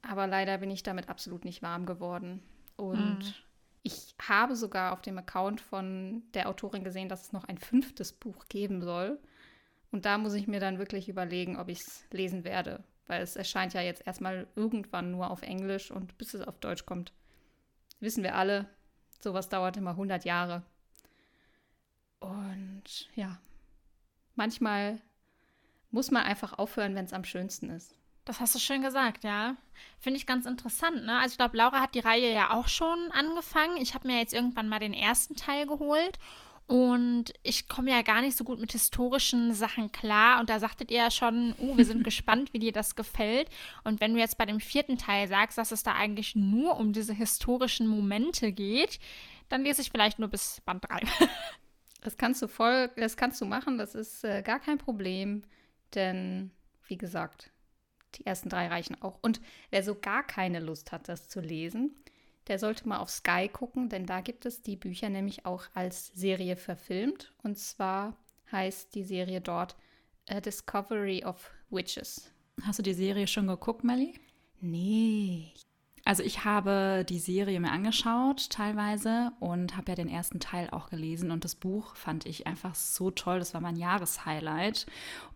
[0.00, 2.42] Aber leider bin ich damit absolut nicht warm geworden.
[2.76, 3.34] Und mhm.
[3.82, 8.12] ich habe sogar auf dem Account von der Autorin gesehen, dass es noch ein fünftes
[8.12, 9.18] Buch geben soll.
[9.90, 12.82] Und da muss ich mir dann wirklich überlegen, ob ich es lesen werde.
[13.06, 16.86] Weil es erscheint ja jetzt erstmal irgendwann nur auf Englisch und bis es auf Deutsch
[16.86, 17.12] kommt,
[18.00, 18.68] Wissen wir alle,
[19.20, 20.62] sowas dauert immer 100 Jahre.
[22.20, 23.40] Und ja,
[24.34, 25.00] manchmal
[25.90, 27.94] muss man einfach aufhören, wenn es am schönsten ist.
[28.24, 29.56] Das hast du schön gesagt, ja.
[30.00, 31.18] Finde ich ganz interessant, ne?
[31.18, 33.76] Also ich glaube, Laura hat die Reihe ja auch schon angefangen.
[33.76, 36.18] Ich habe mir jetzt irgendwann mal den ersten Teil geholt
[36.66, 40.40] und ich komme ja gar nicht so gut mit historischen Sachen klar.
[40.40, 43.48] Und da sagtet ihr ja schon, uh, wir sind gespannt, wie dir das gefällt.
[43.84, 46.92] Und wenn du jetzt bei dem vierten Teil sagst, dass es da eigentlich nur um
[46.92, 48.98] diese historischen Momente geht,
[49.48, 51.02] dann lese ich vielleicht nur bis Band 3.
[52.02, 55.42] das kannst du voll, das kannst du machen, das ist äh, gar kein Problem.
[55.96, 56.52] Denn,
[56.86, 57.50] wie gesagt,
[58.14, 59.18] die ersten drei reichen auch.
[59.22, 61.96] Und wer so gar keine Lust hat, das zu lesen,
[62.46, 66.08] der sollte mal auf Sky gucken, denn da gibt es die Bücher nämlich auch als
[66.14, 67.32] Serie verfilmt.
[67.42, 68.16] Und zwar
[68.52, 69.74] heißt die Serie dort
[70.28, 72.30] A Discovery of Witches.
[72.62, 74.14] Hast du die Serie schon geguckt, Melly?
[74.60, 75.52] Nee.
[76.06, 80.88] Also ich habe die Serie mir angeschaut teilweise und habe ja den ersten Teil auch
[80.88, 83.40] gelesen und das Buch fand ich einfach so toll.
[83.40, 84.86] Das war mein Jahreshighlight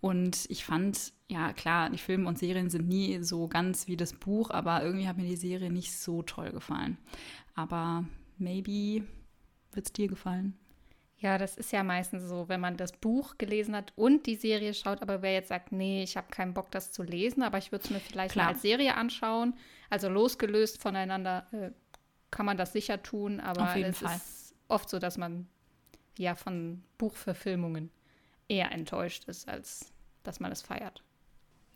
[0.01, 4.13] und ich fand, ja klar, die Filme und Serien sind nie so ganz wie das
[4.13, 6.99] Buch, aber irgendwie hat mir die Serie nicht so toll gefallen.
[7.57, 8.05] Aber
[8.39, 9.05] maybe
[9.73, 10.57] wird es dir gefallen.
[11.19, 14.73] Ja, das ist ja meistens so, wenn man das Buch gelesen hat und die Serie
[14.73, 17.73] schaut, aber wer jetzt sagt, nee, ich habe keinen Bock, das zu lesen, aber ich
[17.73, 18.47] würde es mir vielleicht Klar.
[18.47, 19.55] mal als Serie anschauen,
[19.91, 21.71] also losgelöst voneinander äh,
[22.31, 24.17] kann man das sicher tun, aber es Fall.
[24.17, 25.47] ist oft so, dass man
[26.17, 27.91] ja von Buchverfilmungen
[28.49, 31.03] eher enttäuscht ist, als dass man es feiert.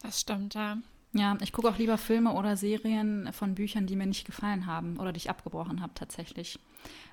[0.01, 0.79] Das stimmt, ja.
[1.13, 4.99] Ja, ich gucke auch lieber Filme oder Serien von Büchern, die mir nicht gefallen haben
[4.99, 6.59] oder die ich abgebrochen habe tatsächlich.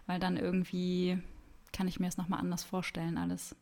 [0.07, 1.21] Weil dann irgendwie
[1.71, 3.55] kann ich mir es nochmal anders vorstellen, alles.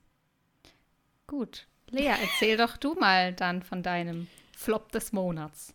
[1.28, 1.68] Gut.
[1.90, 5.74] Lea, erzähl doch du mal dann von deinem Flop des Monats.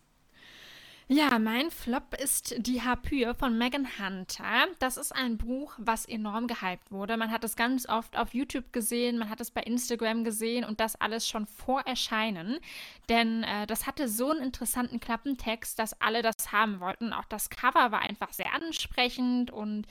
[1.07, 4.65] Ja, mein Flop ist Die Harpyie von Megan Hunter.
[4.79, 7.15] Das ist ein Buch, was enorm gehypt wurde.
[7.15, 10.79] Man hat es ganz oft auf YouTube gesehen, man hat es bei Instagram gesehen und
[10.79, 12.57] das alles schon vor Erscheinen.
[13.07, 17.13] Denn äh, das hatte so einen interessanten Klappentext, dass alle das haben wollten.
[17.13, 19.85] Auch das Cover war einfach sehr ansprechend und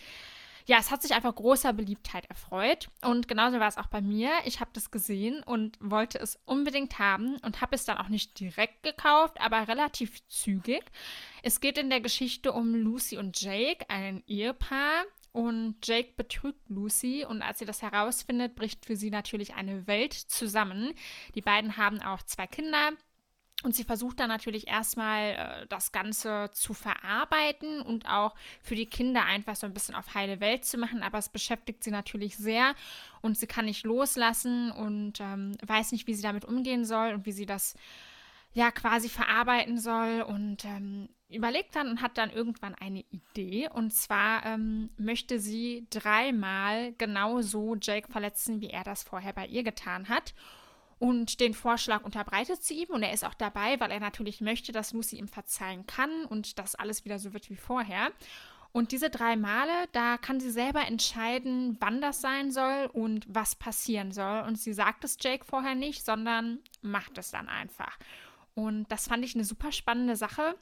[0.67, 2.89] ja, es hat sich einfach großer Beliebtheit erfreut.
[3.03, 4.31] Und genauso war es auch bei mir.
[4.45, 8.41] Ich habe das gesehen und wollte es unbedingt haben und habe es dann auch nicht
[8.41, 10.85] direkt gekauft, aber relativ zügig.
[11.43, 15.05] Es geht in der Geschichte um Lucy und Jake, ein Ehepaar.
[15.33, 20.13] Und Jake betrügt Lucy und als sie das herausfindet, bricht für sie natürlich eine Welt
[20.13, 20.95] zusammen.
[21.35, 22.93] Die beiden haben auch zwei Kinder,
[23.65, 28.85] Und sie versucht dann natürlich erstmal äh, das Ganze zu verarbeiten und auch für die
[28.85, 31.03] Kinder einfach so ein bisschen auf heile Welt zu machen.
[31.03, 32.75] Aber es beschäftigt sie natürlich sehr
[33.23, 37.25] und sie kann nicht loslassen und ähm, weiß nicht, wie sie damit umgehen soll und
[37.25, 37.75] wie sie das
[38.53, 40.21] ja quasi verarbeiten soll.
[40.29, 43.71] Und ähm, überlegt dann und hat dann irgendwann eine Idee.
[43.73, 49.63] Und zwar ähm, möchte sie dreimal genauso Jake verletzen, wie er das vorher bei ihr
[49.63, 50.35] getan hat.
[51.05, 54.73] Und den Vorschlag unterbreitet sie ihm und er ist auch dabei, weil er natürlich möchte,
[54.73, 58.11] dass Lucy ihm verzeihen kann und dass alles wieder so wird wie vorher.
[58.73, 63.55] Und diese drei Male, da kann sie selber entscheiden, wann das sein soll und was
[63.55, 64.45] passieren soll.
[64.47, 67.99] Und sie sagt es Jake vorher nicht, sondern macht es dann einfach.
[68.55, 70.55] Und das fand ich eine super spannende Sache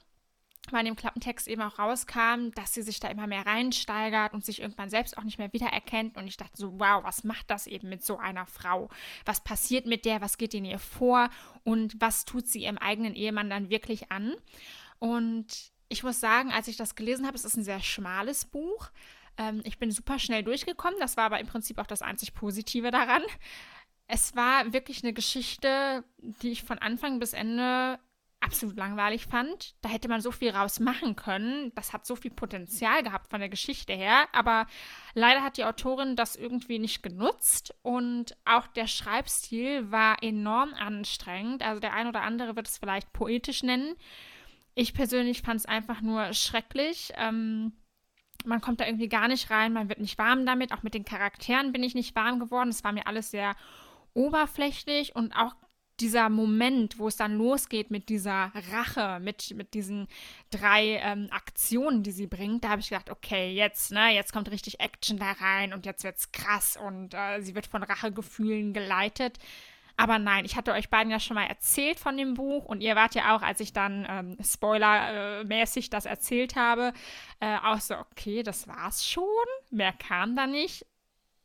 [0.71, 4.45] weil in dem Klappentext eben auch rauskam, dass sie sich da immer mehr reinsteigert und
[4.45, 6.15] sich irgendwann selbst auch nicht mehr wiedererkennt.
[6.15, 8.89] Und ich dachte so, wow, was macht das eben mit so einer Frau?
[9.25, 10.21] Was passiert mit der?
[10.21, 11.29] Was geht in ihr vor?
[11.63, 14.33] Und was tut sie ihrem eigenen Ehemann dann wirklich an?
[14.99, 18.89] Und ich muss sagen, als ich das gelesen habe, es ist ein sehr schmales Buch.
[19.37, 20.99] Ähm, ich bin super schnell durchgekommen.
[20.99, 23.21] Das war aber im Prinzip auch das einzig Positive daran.
[24.07, 27.99] Es war wirklich eine Geschichte, die ich von Anfang bis Ende
[28.43, 29.75] absolut langweilig fand.
[29.81, 31.71] Da hätte man so viel raus machen können.
[31.75, 34.27] Das hat so viel Potenzial gehabt von der Geschichte her.
[34.33, 34.67] Aber
[35.13, 37.73] leider hat die Autorin das irgendwie nicht genutzt.
[37.81, 41.63] Und auch der Schreibstil war enorm anstrengend.
[41.63, 43.95] Also der ein oder andere wird es vielleicht poetisch nennen.
[44.75, 47.13] Ich persönlich fand es einfach nur schrecklich.
[47.15, 47.73] Ähm,
[48.45, 50.73] man kommt da irgendwie gar nicht rein, man wird nicht warm damit.
[50.73, 52.69] Auch mit den Charakteren bin ich nicht warm geworden.
[52.69, 53.55] Es war mir alles sehr
[54.13, 55.55] oberflächlich und auch
[55.99, 60.07] dieser Moment, wo es dann losgeht mit dieser Rache, mit, mit diesen
[60.49, 64.49] drei ähm, Aktionen, die sie bringt, da habe ich gedacht, okay, jetzt, ne, jetzt kommt
[64.49, 68.73] richtig Action da rein und jetzt wird es krass und äh, sie wird von Rachegefühlen
[68.73, 69.37] geleitet.
[69.95, 72.95] Aber nein, ich hatte euch beiden ja schon mal erzählt von dem Buch und ihr
[72.95, 76.93] wart ja auch, als ich dann ähm, spoilermäßig das erzählt habe,
[77.39, 79.23] äh, auch so, okay, das war's schon,
[79.69, 80.87] mehr kam da nicht.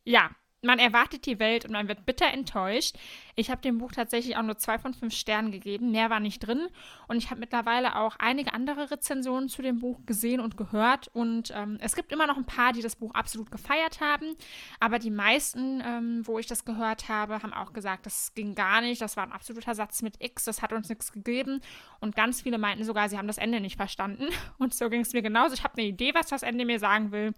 [0.03, 2.97] Ja, man erwartet die Welt und man wird bitter enttäuscht.
[3.35, 5.91] Ich habe dem Buch tatsächlich auch nur zwei von fünf Sternen gegeben.
[5.91, 6.67] Mehr war nicht drin.
[7.07, 11.07] Und ich habe mittlerweile auch einige andere Rezensionen zu dem Buch gesehen und gehört.
[11.13, 14.35] Und ähm, es gibt immer noch ein paar, die das Buch absolut gefeiert haben.
[14.81, 18.81] Aber die meisten, ähm, wo ich das gehört habe, haben auch gesagt, das ging gar
[18.81, 19.01] nicht.
[19.01, 20.43] Das war ein absoluter Satz mit X.
[20.43, 21.61] Das hat uns nichts gegeben.
[22.01, 24.27] Und ganz viele meinten sogar, sie haben das Ende nicht verstanden.
[24.57, 25.53] Und so ging es mir genauso.
[25.53, 27.33] Ich habe eine Idee, was das Ende mir sagen will.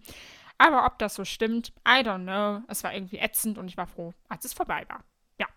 [0.62, 2.64] Aber ob das so stimmt, I don't know.
[2.68, 5.04] Es war irgendwie ätzend und ich war froh, als es vorbei war.
[5.40, 5.48] Ja.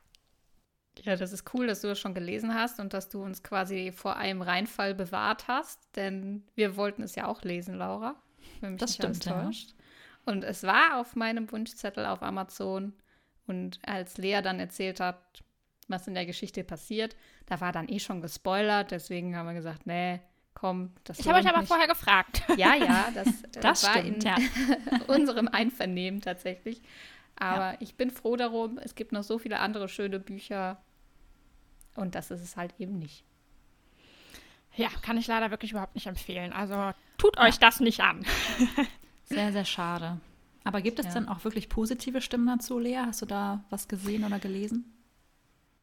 [1.02, 3.92] Ja, das ist cool, dass du das schon gelesen hast und dass du uns quasi
[3.92, 8.14] vor einem Reinfall bewahrt hast, denn wir wollten es ja auch lesen, Laura.
[8.78, 9.22] das stimmt.
[9.26, 9.50] Ja.
[10.24, 12.94] Und es war auf meinem Wunschzettel auf Amazon.
[13.46, 15.44] Und als Lea dann erzählt hat,
[15.86, 17.14] was in der Geschichte passiert,
[17.44, 18.90] da war dann eh schon gespoilert.
[18.90, 20.22] Deswegen haben wir gesagt, nee,
[20.54, 21.68] komm, das Ich habe euch aber nicht.
[21.68, 22.42] vorher gefragt.
[22.56, 24.36] Ja, ja, das, das, das war stimmt, in ja.
[25.08, 26.80] unserem Einvernehmen tatsächlich.
[27.36, 27.76] Aber ja.
[27.80, 28.78] ich bin froh darum.
[28.78, 30.78] Es gibt noch so viele andere schöne Bücher.
[31.96, 33.24] Und das ist es halt eben nicht.
[34.76, 36.52] Ja, kann ich leider wirklich überhaupt nicht empfehlen.
[36.52, 38.24] Also tut euch das nicht an.
[39.24, 40.20] sehr, sehr schade.
[40.64, 41.14] Aber gibt es ja.
[41.14, 43.02] dann auch wirklich positive Stimmen dazu, Lea?
[43.06, 44.93] Hast du da was gesehen oder gelesen?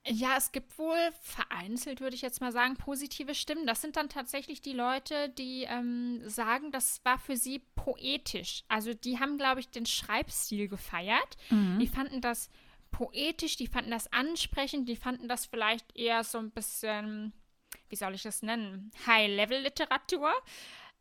[0.07, 3.67] Ja, es gibt wohl vereinzelt, würde ich jetzt mal sagen, positive Stimmen.
[3.67, 8.63] Das sind dann tatsächlich die Leute, die ähm, sagen, das war für sie poetisch.
[8.67, 11.37] Also die haben, glaube ich, den Schreibstil gefeiert.
[11.51, 11.77] Mhm.
[11.79, 12.49] Die fanden das
[12.89, 17.31] poetisch, die fanden das ansprechend, die fanden das vielleicht eher so ein bisschen,
[17.89, 20.33] wie soll ich das nennen, High-Level-Literatur.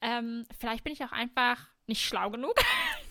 [0.03, 2.55] Ähm, vielleicht bin ich auch einfach nicht schlau genug.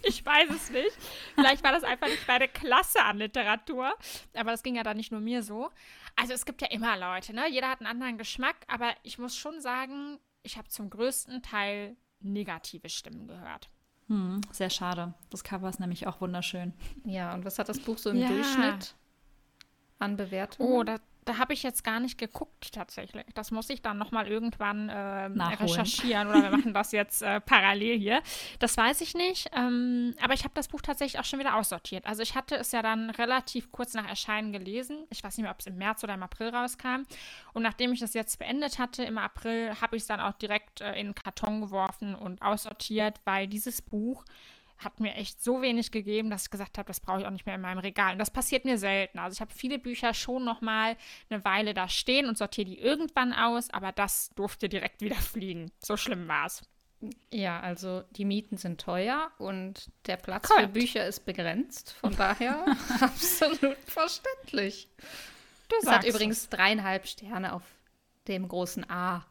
[0.04, 0.98] ich weiß es nicht.
[1.36, 3.94] Vielleicht war das einfach nicht meine Klasse an Literatur.
[4.34, 5.70] Aber das ging ja dann nicht nur mir so.
[6.16, 7.50] Also es gibt ja immer Leute, ne?
[7.50, 8.58] Jeder hat einen anderen Geschmack.
[8.68, 13.70] Aber ich muss schon sagen, ich habe zum größten Teil negative Stimmen gehört.
[14.08, 15.14] Hm, sehr schade.
[15.30, 16.74] Das Cover ist nämlich auch wunderschön.
[17.06, 18.28] Ja, und was hat das Buch so im ja.
[18.28, 18.96] Durchschnitt
[20.00, 20.72] an Bewertungen?
[20.72, 23.25] Oh, da, da habe ich jetzt gar nicht geguckt tatsächlich.
[23.36, 27.99] Das muss ich dann nochmal irgendwann äh, recherchieren oder wir machen das jetzt äh, parallel
[27.99, 28.21] hier.
[28.60, 29.49] Das weiß ich nicht.
[29.53, 32.05] Ähm, aber ich habe das Buch tatsächlich auch schon wieder aussortiert.
[32.05, 35.05] Also ich hatte es ja dann relativ kurz nach Erscheinen gelesen.
[35.10, 37.03] Ich weiß nicht mehr, ob es im März oder im April rauskam.
[37.53, 40.82] Und nachdem ich das jetzt beendet hatte im April, habe ich es dann auch direkt
[40.82, 44.25] äh, in den Karton geworfen und aussortiert, weil dieses Buch
[44.80, 47.46] hat mir echt so wenig gegeben, dass ich gesagt habe, das brauche ich auch nicht
[47.46, 48.13] mehr in meinem Regal.
[48.13, 49.20] Und das passiert mir selten.
[49.20, 50.96] Also ich habe viele Bücher schon noch mal
[51.30, 55.72] eine Weile da stehen und sortiere die irgendwann aus, aber das durfte direkt wieder fliegen.
[55.80, 56.63] So schlimm war es.
[57.32, 60.62] Ja, also die Mieten sind teuer und der Platz Kommt.
[60.62, 61.92] für Bücher ist begrenzt.
[61.94, 62.65] Von daher
[63.00, 64.89] absolut verständlich.
[65.70, 67.63] Du es hat übrigens dreieinhalb Sterne auf
[68.28, 69.26] dem großen A.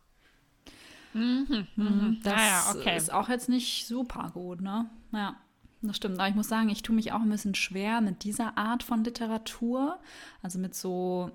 [1.14, 2.20] Mhm, mhm.
[2.22, 2.96] Das naja, okay.
[2.96, 4.88] ist auch jetzt nicht super gut, ne?
[5.12, 5.36] Ja,
[5.82, 6.18] das stimmt.
[6.18, 9.04] Aber ich muss sagen, ich tue mich auch ein bisschen schwer mit dieser Art von
[9.04, 9.98] Literatur,
[10.42, 11.30] also mit so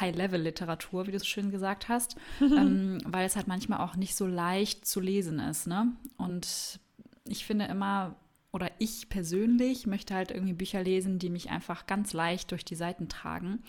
[0.00, 4.26] High-Level-Literatur, wie du es schön gesagt hast, ähm, weil es halt manchmal auch nicht so
[4.26, 5.92] leicht zu lesen ist, ne?
[6.16, 6.80] Und
[7.26, 8.16] ich finde immer,
[8.50, 12.76] oder ich persönlich möchte halt irgendwie Bücher lesen, die mich einfach ganz leicht durch die
[12.76, 13.62] Seiten tragen.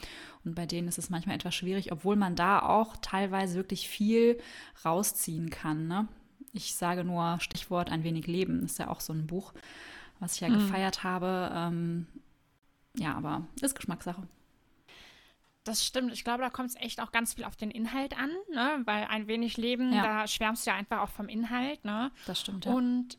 [0.45, 4.39] Und bei denen ist es manchmal etwas schwierig, obwohl man da auch teilweise wirklich viel
[4.86, 5.88] rausziehen kann.
[5.88, 6.08] Ne?
[6.54, 9.54] Ich sage nur Stichwort ein wenig Leben, ist ja auch so ein Buch,
[10.20, 10.56] was ich ja mhm.
[10.56, 11.52] gefeiert habe.
[11.54, 12.08] Ähm,
[12.98, 14.28] ja, aber ist Geschmackssache.
[15.64, 16.12] Das stimmt.
[16.14, 18.82] Ich glaube, da kommt es echt auch ganz viel auf den Inhalt an, ne?
[18.86, 20.04] weil ein wenig Leben, ja.
[20.04, 21.86] da schwärmst du ja einfach auch vom Inhalt.
[21.86, 22.12] Ne?
[22.26, 22.72] Das stimmt, ja.
[22.72, 23.18] Und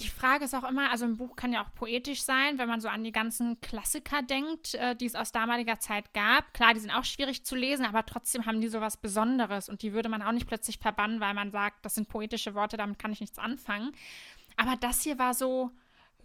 [0.00, 2.80] die Frage ist auch immer, also ein Buch kann ja auch poetisch sein, wenn man
[2.80, 6.52] so an die ganzen Klassiker denkt, äh, die es aus damaliger Zeit gab.
[6.52, 9.82] Klar, die sind auch schwierig zu lesen, aber trotzdem haben die so was Besonderes und
[9.82, 12.98] die würde man auch nicht plötzlich verbannen, weil man sagt, das sind poetische Worte, damit
[12.98, 13.92] kann ich nichts anfangen.
[14.56, 15.70] Aber das hier war so,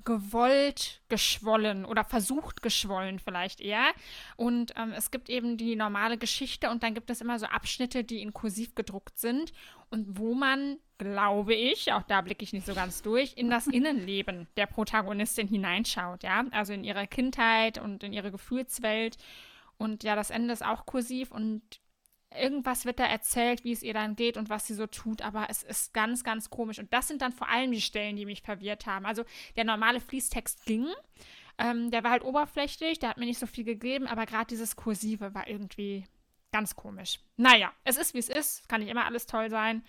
[0.05, 3.91] gewollt geschwollen oder versucht geschwollen vielleicht eher.
[4.37, 8.03] Und ähm, es gibt eben die normale Geschichte und dann gibt es immer so Abschnitte,
[8.03, 9.51] die in kursiv gedruckt sind
[9.89, 13.65] und wo man, glaube ich, auch da blicke ich nicht so ganz durch, in das
[13.67, 19.17] Innenleben der Protagonistin hineinschaut, ja, also in ihre Kindheit und in ihre Gefühlswelt.
[19.77, 21.61] Und ja, das Ende ist auch kursiv und
[22.37, 25.47] irgendwas wird da erzählt, wie es ihr dann geht und was sie so tut, aber
[25.49, 26.77] es ist ganz, ganz komisch.
[26.77, 29.05] Und das sind dann vor allem die Stellen, die mich verwirrt haben.
[29.05, 29.23] Also
[29.55, 30.85] der normale Fließtext ging,
[31.57, 34.75] ähm, der war halt oberflächlich, der hat mir nicht so viel gegeben, aber gerade dieses
[34.75, 36.05] Kursive war irgendwie
[36.51, 37.19] ganz komisch.
[37.37, 39.83] Naja, es ist, wie es ist, kann nicht immer alles toll sein.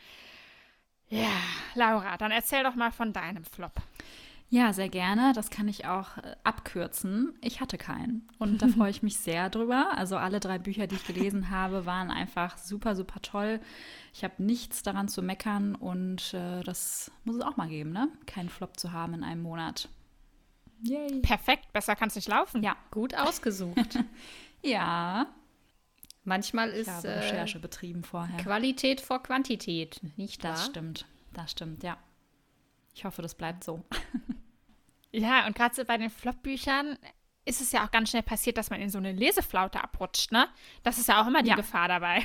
[1.10, 1.28] Ja,
[1.74, 3.72] Laura, dann erzähl doch mal von deinem Flop.
[4.52, 5.32] Ja, sehr gerne.
[5.32, 7.38] Das kann ich auch äh, abkürzen.
[7.40, 8.28] Ich hatte keinen.
[8.38, 9.92] Und da freue ich mich sehr drüber.
[9.96, 13.60] Also alle drei Bücher, die ich gelesen habe, waren einfach super, super toll.
[14.12, 18.08] Ich habe nichts daran zu meckern und äh, das muss es auch mal geben, ne?
[18.26, 19.88] Keinen Flop zu haben in einem Monat.
[20.82, 21.20] Yay.
[21.20, 22.64] Perfekt, besser kann es nicht laufen.
[22.64, 24.00] Ja, gut ausgesucht.
[24.62, 25.26] ja.
[26.30, 28.36] Manchmal ist ich habe Recherche äh, betrieben vorher.
[28.36, 30.52] Qualität vor Quantität, nicht wahr?
[30.52, 31.04] Das stimmt.
[31.32, 31.98] Das stimmt, ja.
[32.94, 33.82] Ich hoffe, das bleibt so.
[35.10, 36.96] ja, und gerade so bei den Flop-Büchern
[37.44, 40.46] ist es ja auch ganz schnell passiert, dass man in so eine Leseflaute abrutscht, ne?
[40.84, 41.56] Das ist ja auch immer die ja.
[41.56, 42.24] Gefahr dabei.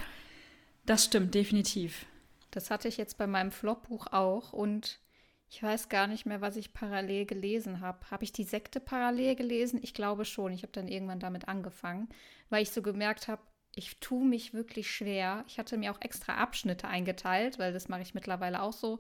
[0.86, 2.06] Das stimmt, definitiv.
[2.52, 5.00] Das hatte ich jetzt bei meinem Flop-Buch auch und
[5.50, 8.12] ich weiß gar nicht mehr, was ich parallel gelesen habe.
[8.12, 9.80] Habe ich die Sekte parallel gelesen?
[9.82, 10.54] Ich glaube schon.
[10.54, 12.08] Ich habe dann irgendwann damit angefangen,
[12.52, 13.42] weil ich so gemerkt habe,
[13.76, 15.44] ich tue mich wirklich schwer.
[15.48, 19.00] Ich hatte mir auch extra Abschnitte eingeteilt, weil das mache ich mittlerweile auch so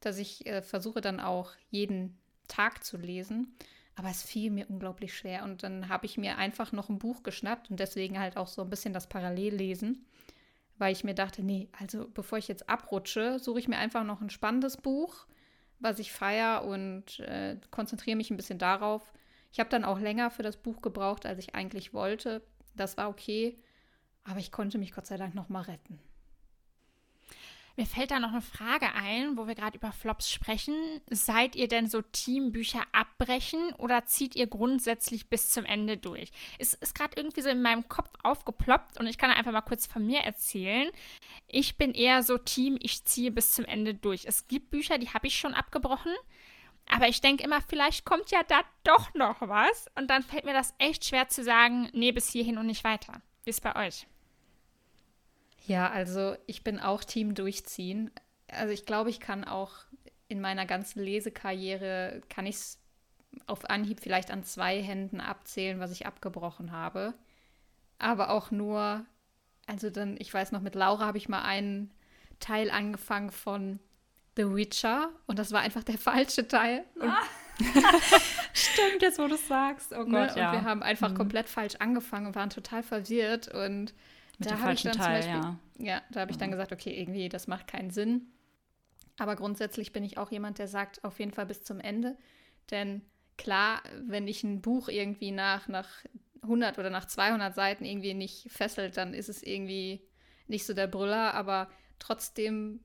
[0.00, 3.54] dass ich äh, versuche dann auch jeden Tag zu lesen.
[3.94, 5.44] Aber es fiel mir unglaublich schwer.
[5.44, 8.62] Und dann habe ich mir einfach noch ein Buch geschnappt und deswegen halt auch so
[8.62, 10.06] ein bisschen das Parallellesen,
[10.78, 14.22] weil ich mir dachte, nee, also bevor ich jetzt abrutsche, suche ich mir einfach noch
[14.22, 15.26] ein spannendes Buch,
[15.80, 19.12] was ich feiere und äh, konzentriere mich ein bisschen darauf.
[19.52, 22.42] Ich habe dann auch länger für das Buch gebraucht, als ich eigentlich wollte.
[22.74, 23.58] Das war okay,
[24.24, 26.00] aber ich konnte mich Gott sei Dank noch mal retten.
[27.76, 30.74] Mir fällt da noch eine Frage ein, wo wir gerade über Flops sprechen.
[31.08, 36.30] Seid ihr denn so Teambücher abbrechen oder zieht ihr grundsätzlich bis zum Ende durch?
[36.58, 39.86] Es ist gerade irgendwie so in meinem Kopf aufgeploppt und ich kann einfach mal kurz
[39.86, 40.90] von mir erzählen.
[41.46, 44.26] Ich bin eher so Team, ich ziehe bis zum Ende durch.
[44.26, 46.12] Es gibt Bücher, die habe ich schon abgebrochen.
[46.86, 49.86] Aber ich denke immer, vielleicht kommt ja da doch noch was.
[49.96, 53.22] Und dann fällt mir das echt schwer zu sagen, nee, bis hierhin und nicht weiter.
[53.44, 54.06] Wie ist bei euch?
[55.70, 58.10] Ja, also ich bin auch Team Durchziehen.
[58.48, 59.70] Also ich glaube, ich kann auch
[60.26, 62.80] in meiner ganzen Lesekarriere, kann ich es
[63.46, 67.14] auf Anhieb vielleicht an zwei Händen abzählen, was ich abgebrochen habe.
[68.00, 69.06] Aber auch nur,
[69.68, 71.92] also dann, ich weiß noch, mit Laura habe ich mal einen
[72.40, 73.78] Teil angefangen von
[74.34, 76.84] The Witcher und das war einfach der falsche Teil.
[77.00, 77.22] Ah.
[78.52, 79.92] Stimmt, jetzt wo du es sagst.
[79.92, 80.42] Oh ne, Gott, ne?
[80.42, 80.50] ja.
[80.50, 81.16] Und wir haben einfach mhm.
[81.16, 83.94] komplett falsch angefangen und waren total verwirrt und
[84.40, 85.58] mit da dem falschen Teil, Beispiel, ja.
[85.78, 86.52] Ja, da habe ich dann mhm.
[86.52, 88.32] gesagt, okay, irgendwie, das macht keinen Sinn.
[89.18, 92.16] Aber grundsätzlich bin ich auch jemand, der sagt, auf jeden Fall bis zum Ende.
[92.70, 93.02] Denn
[93.36, 95.88] klar, wenn ich ein Buch irgendwie nach, nach
[96.42, 100.02] 100 oder nach 200 Seiten irgendwie nicht fesselt, dann ist es irgendwie
[100.48, 101.34] nicht so der Brüller.
[101.34, 102.80] Aber trotzdem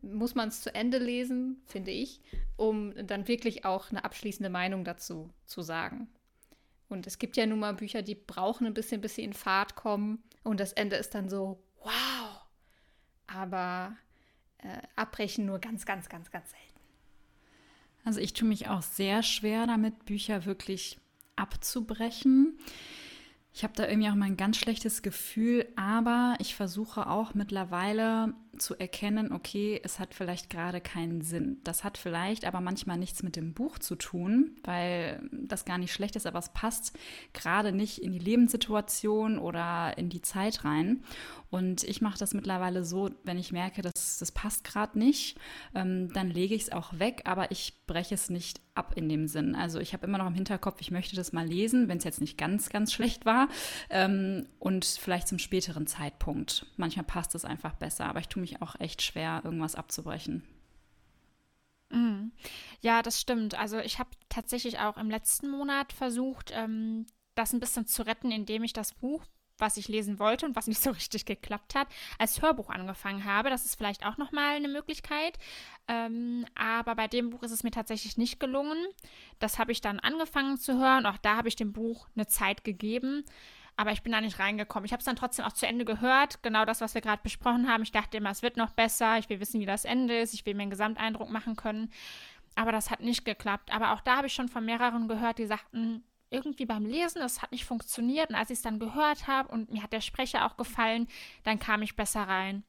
[0.00, 2.20] muss man es zu Ende lesen, finde ich,
[2.56, 6.08] um dann wirklich auch eine abschließende Meinung dazu zu sagen.
[6.92, 9.76] Und es gibt ja nun mal Bücher, die brauchen ein bisschen, bis sie in Fahrt
[9.76, 10.22] kommen.
[10.42, 12.40] Und das Ende ist dann so, wow.
[13.26, 13.96] Aber
[14.58, 16.66] äh, abbrechen nur ganz, ganz, ganz, ganz selten.
[18.04, 20.98] Also ich tue mich auch sehr schwer damit, Bücher wirklich
[21.34, 22.58] abzubrechen.
[23.54, 28.32] Ich habe da irgendwie auch mal ein ganz schlechtes Gefühl, aber ich versuche auch mittlerweile
[28.58, 31.58] zu erkennen, okay, es hat vielleicht gerade keinen Sinn.
[31.64, 35.92] Das hat vielleicht aber manchmal nichts mit dem Buch zu tun, weil das gar nicht
[35.92, 36.98] schlecht ist, aber es passt
[37.34, 41.02] gerade nicht in die Lebenssituation oder in die Zeit rein.
[41.50, 45.38] Und ich mache das mittlerweile so, wenn ich merke, dass das passt gerade nicht,
[45.74, 49.28] ähm, dann lege ich es auch weg, aber ich breche es nicht ab in dem
[49.28, 49.54] Sinn.
[49.54, 52.20] Also ich habe immer noch im Hinterkopf, ich möchte das mal lesen, wenn es jetzt
[52.20, 53.48] nicht ganz, ganz schlecht war
[53.90, 56.66] ähm, und vielleicht zum späteren Zeitpunkt.
[56.76, 60.42] Manchmal passt es einfach besser, aber ich tue mich auch echt schwer, irgendwas abzubrechen.
[61.90, 62.32] Mhm.
[62.80, 63.58] Ja, das stimmt.
[63.58, 68.30] Also ich habe tatsächlich auch im letzten Monat versucht, ähm, das ein bisschen zu retten,
[68.30, 69.24] indem ich das Buch
[69.62, 71.88] was ich lesen wollte und was nicht so richtig geklappt hat,
[72.18, 73.48] als Hörbuch angefangen habe.
[73.48, 75.38] Das ist vielleicht auch nochmal eine Möglichkeit.
[75.88, 78.78] Ähm, aber bei dem Buch ist es mir tatsächlich nicht gelungen.
[79.38, 81.06] Das habe ich dann angefangen zu hören.
[81.06, 83.24] Auch da habe ich dem Buch eine Zeit gegeben.
[83.76, 84.84] Aber ich bin da nicht reingekommen.
[84.84, 86.42] Ich habe es dann trotzdem auch zu Ende gehört.
[86.42, 87.82] Genau das, was wir gerade besprochen haben.
[87.82, 89.16] Ich dachte immer, es wird noch besser.
[89.18, 90.34] Ich will wissen, wie das Ende ist.
[90.34, 91.90] Ich will mir einen Gesamteindruck machen können.
[92.54, 93.72] Aber das hat nicht geklappt.
[93.72, 97.42] Aber auch da habe ich schon von mehreren gehört, die sagten, irgendwie beim Lesen, das
[97.42, 98.30] hat nicht funktioniert.
[98.30, 101.08] Und als ich es dann gehört habe und mir hat der Sprecher auch gefallen,
[101.44, 102.64] dann kam ich besser rein.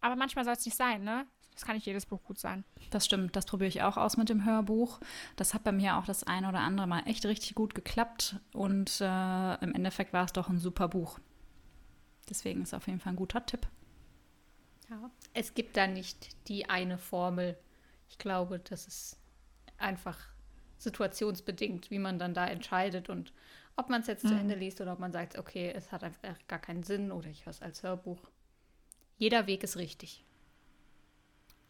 [0.00, 1.26] Aber manchmal soll es nicht sein, ne?
[1.52, 2.64] Das kann nicht jedes Buch gut sein.
[2.90, 5.00] Das stimmt, das probiere ich auch aus mit dem Hörbuch.
[5.34, 9.00] Das hat bei mir auch das eine oder andere Mal echt richtig gut geklappt und
[9.00, 11.18] äh, im Endeffekt war es doch ein super Buch.
[12.30, 13.66] Deswegen ist es auf jeden Fall ein guter Tipp.
[14.88, 17.58] Ja, es gibt da nicht die eine Formel.
[18.08, 19.18] Ich glaube, das ist
[19.78, 20.16] einfach
[20.78, 23.32] situationsbedingt, wie man dann da entscheidet und
[23.76, 24.28] ob man es jetzt mhm.
[24.28, 27.28] zu Ende liest oder ob man sagt, okay, es hat einfach gar keinen Sinn oder
[27.28, 28.18] ich höre es als Hörbuch.
[29.16, 30.24] Jeder Weg ist richtig.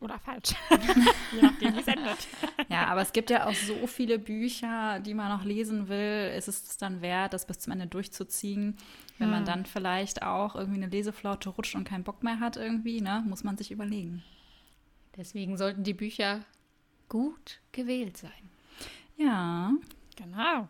[0.01, 0.55] Oder falsch.
[1.33, 2.29] Je nachdem, wie es endet.
[2.71, 6.33] Ja, aber es gibt ja auch so viele Bücher, die man noch lesen will.
[6.37, 8.77] Ist es dann wert, das bis zum Ende durchzuziehen?
[9.17, 9.35] Wenn hm.
[9.35, 13.25] man dann vielleicht auch irgendwie eine Leseflaute rutscht und keinen Bock mehr hat irgendwie, ne,
[13.27, 14.23] muss man sich überlegen.
[15.17, 16.45] Deswegen sollten die Bücher
[17.09, 18.51] gut gewählt sein.
[19.19, 19.73] Ja.
[20.17, 20.69] Genau.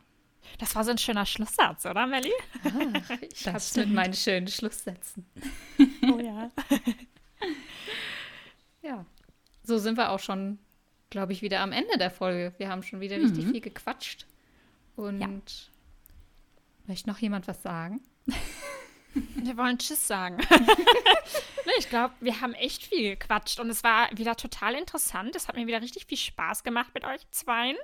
[0.58, 2.32] Das war so ein schöner Schlusssatz, oder, Melli?
[2.64, 5.26] Ah, ich hab's mit meinen schönen Schlusssätzen.
[6.10, 6.50] Oh ja.
[8.82, 9.06] ja.
[9.62, 10.58] So sind wir auch schon,
[11.10, 12.54] glaube ich, wieder am Ende der Folge.
[12.58, 13.24] Wir haben schon wieder mhm.
[13.24, 14.26] richtig viel gequatscht.
[14.96, 15.28] Und ja.
[16.86, 18.00] möchte noch jemand was sagen?
[19.36, 20.38] Wir wollen Tschüss sagen.
[21.78, 25.34] Ich glaube, wir haben echt viel gequatscht und es war wieder total interessant.
[25.36, 27.76] Es hat mir wieder richtig viel Spaß gemacht mit euch zweien.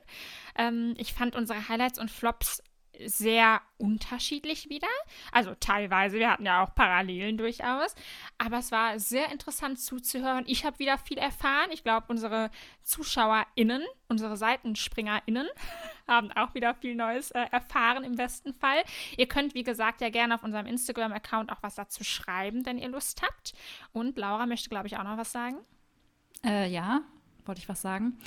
[0.56, 2.62] Ähm, ich fand unsere Highlights und Flops
[3.06, 4.88] sehr unterschiedlich wieder.
[5.32, 7.94] Also teilweise, wir hatten ja auch Parallelen durchaus.
[8.38, 10.44] Aber es war sehr interessant zuzuhören.
[10.46, 11.70] Ich habe wieder viel erfahren.
[11.72, 12.50] Ich glaube, unsere
[12.82, 15.46] ZuschauerInnen, unsere SeitenspringerInnen
[16.08, 18.82] haben auch wieder viel Neues äh, erfahren im besten Fall.
[19.16, 22.88] Ihr könnt, wie gesagt, ja gerne auf unserem Instagram-Account auch was dazu schreiben, wenn ihr
[22.88, 23.54] Lust habt.
[23.92, 25.58] Und Laura möchte, glaube ich, auch noch was sagen.
[26.44, 27.02] Äh, ja,
[27.46, 28.18] wollte ich was sagen.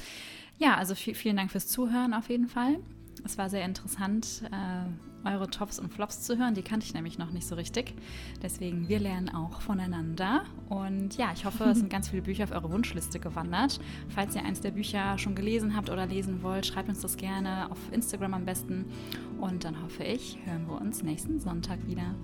[0.57, 2.80] Ja, also vielen Dank fürs Zuhören auf jeden Fall.
[3.28, 6.53] Es war sehr interessant, äh, eure Tops und Flops zu hören.
[6.53, 7.93] Die kannte ich nämlich noch nicht so richtig.
[8.41, 10.43] Deswegen, wir lernen auch voneinander.
[10.69, 13.82] Und ja, ich hoffe, es sind ganz viele Bücher auf eure Wunschliste gewandert.
[14.07, 17.69] Falls ihr eins der Bücher schon gelesen habt oder lesen wollt, schreibt uns das gerne
[17.69, 18.86] auf Instagram am besten.
[19.41, 22.15] Und dann hoffe ich, hören wir uns nächsten Sonntag wieder.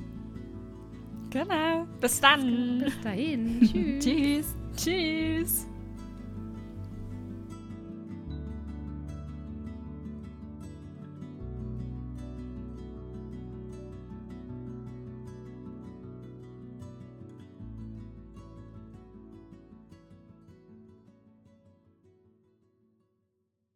[1.32, 1.86] Genau.
[2.00, 2.80] Bis dann.
[2.80, 3.60] Bis dahin.
[4.00, 4.56] Tschüss.
[4.78, 5.68] Tschüss.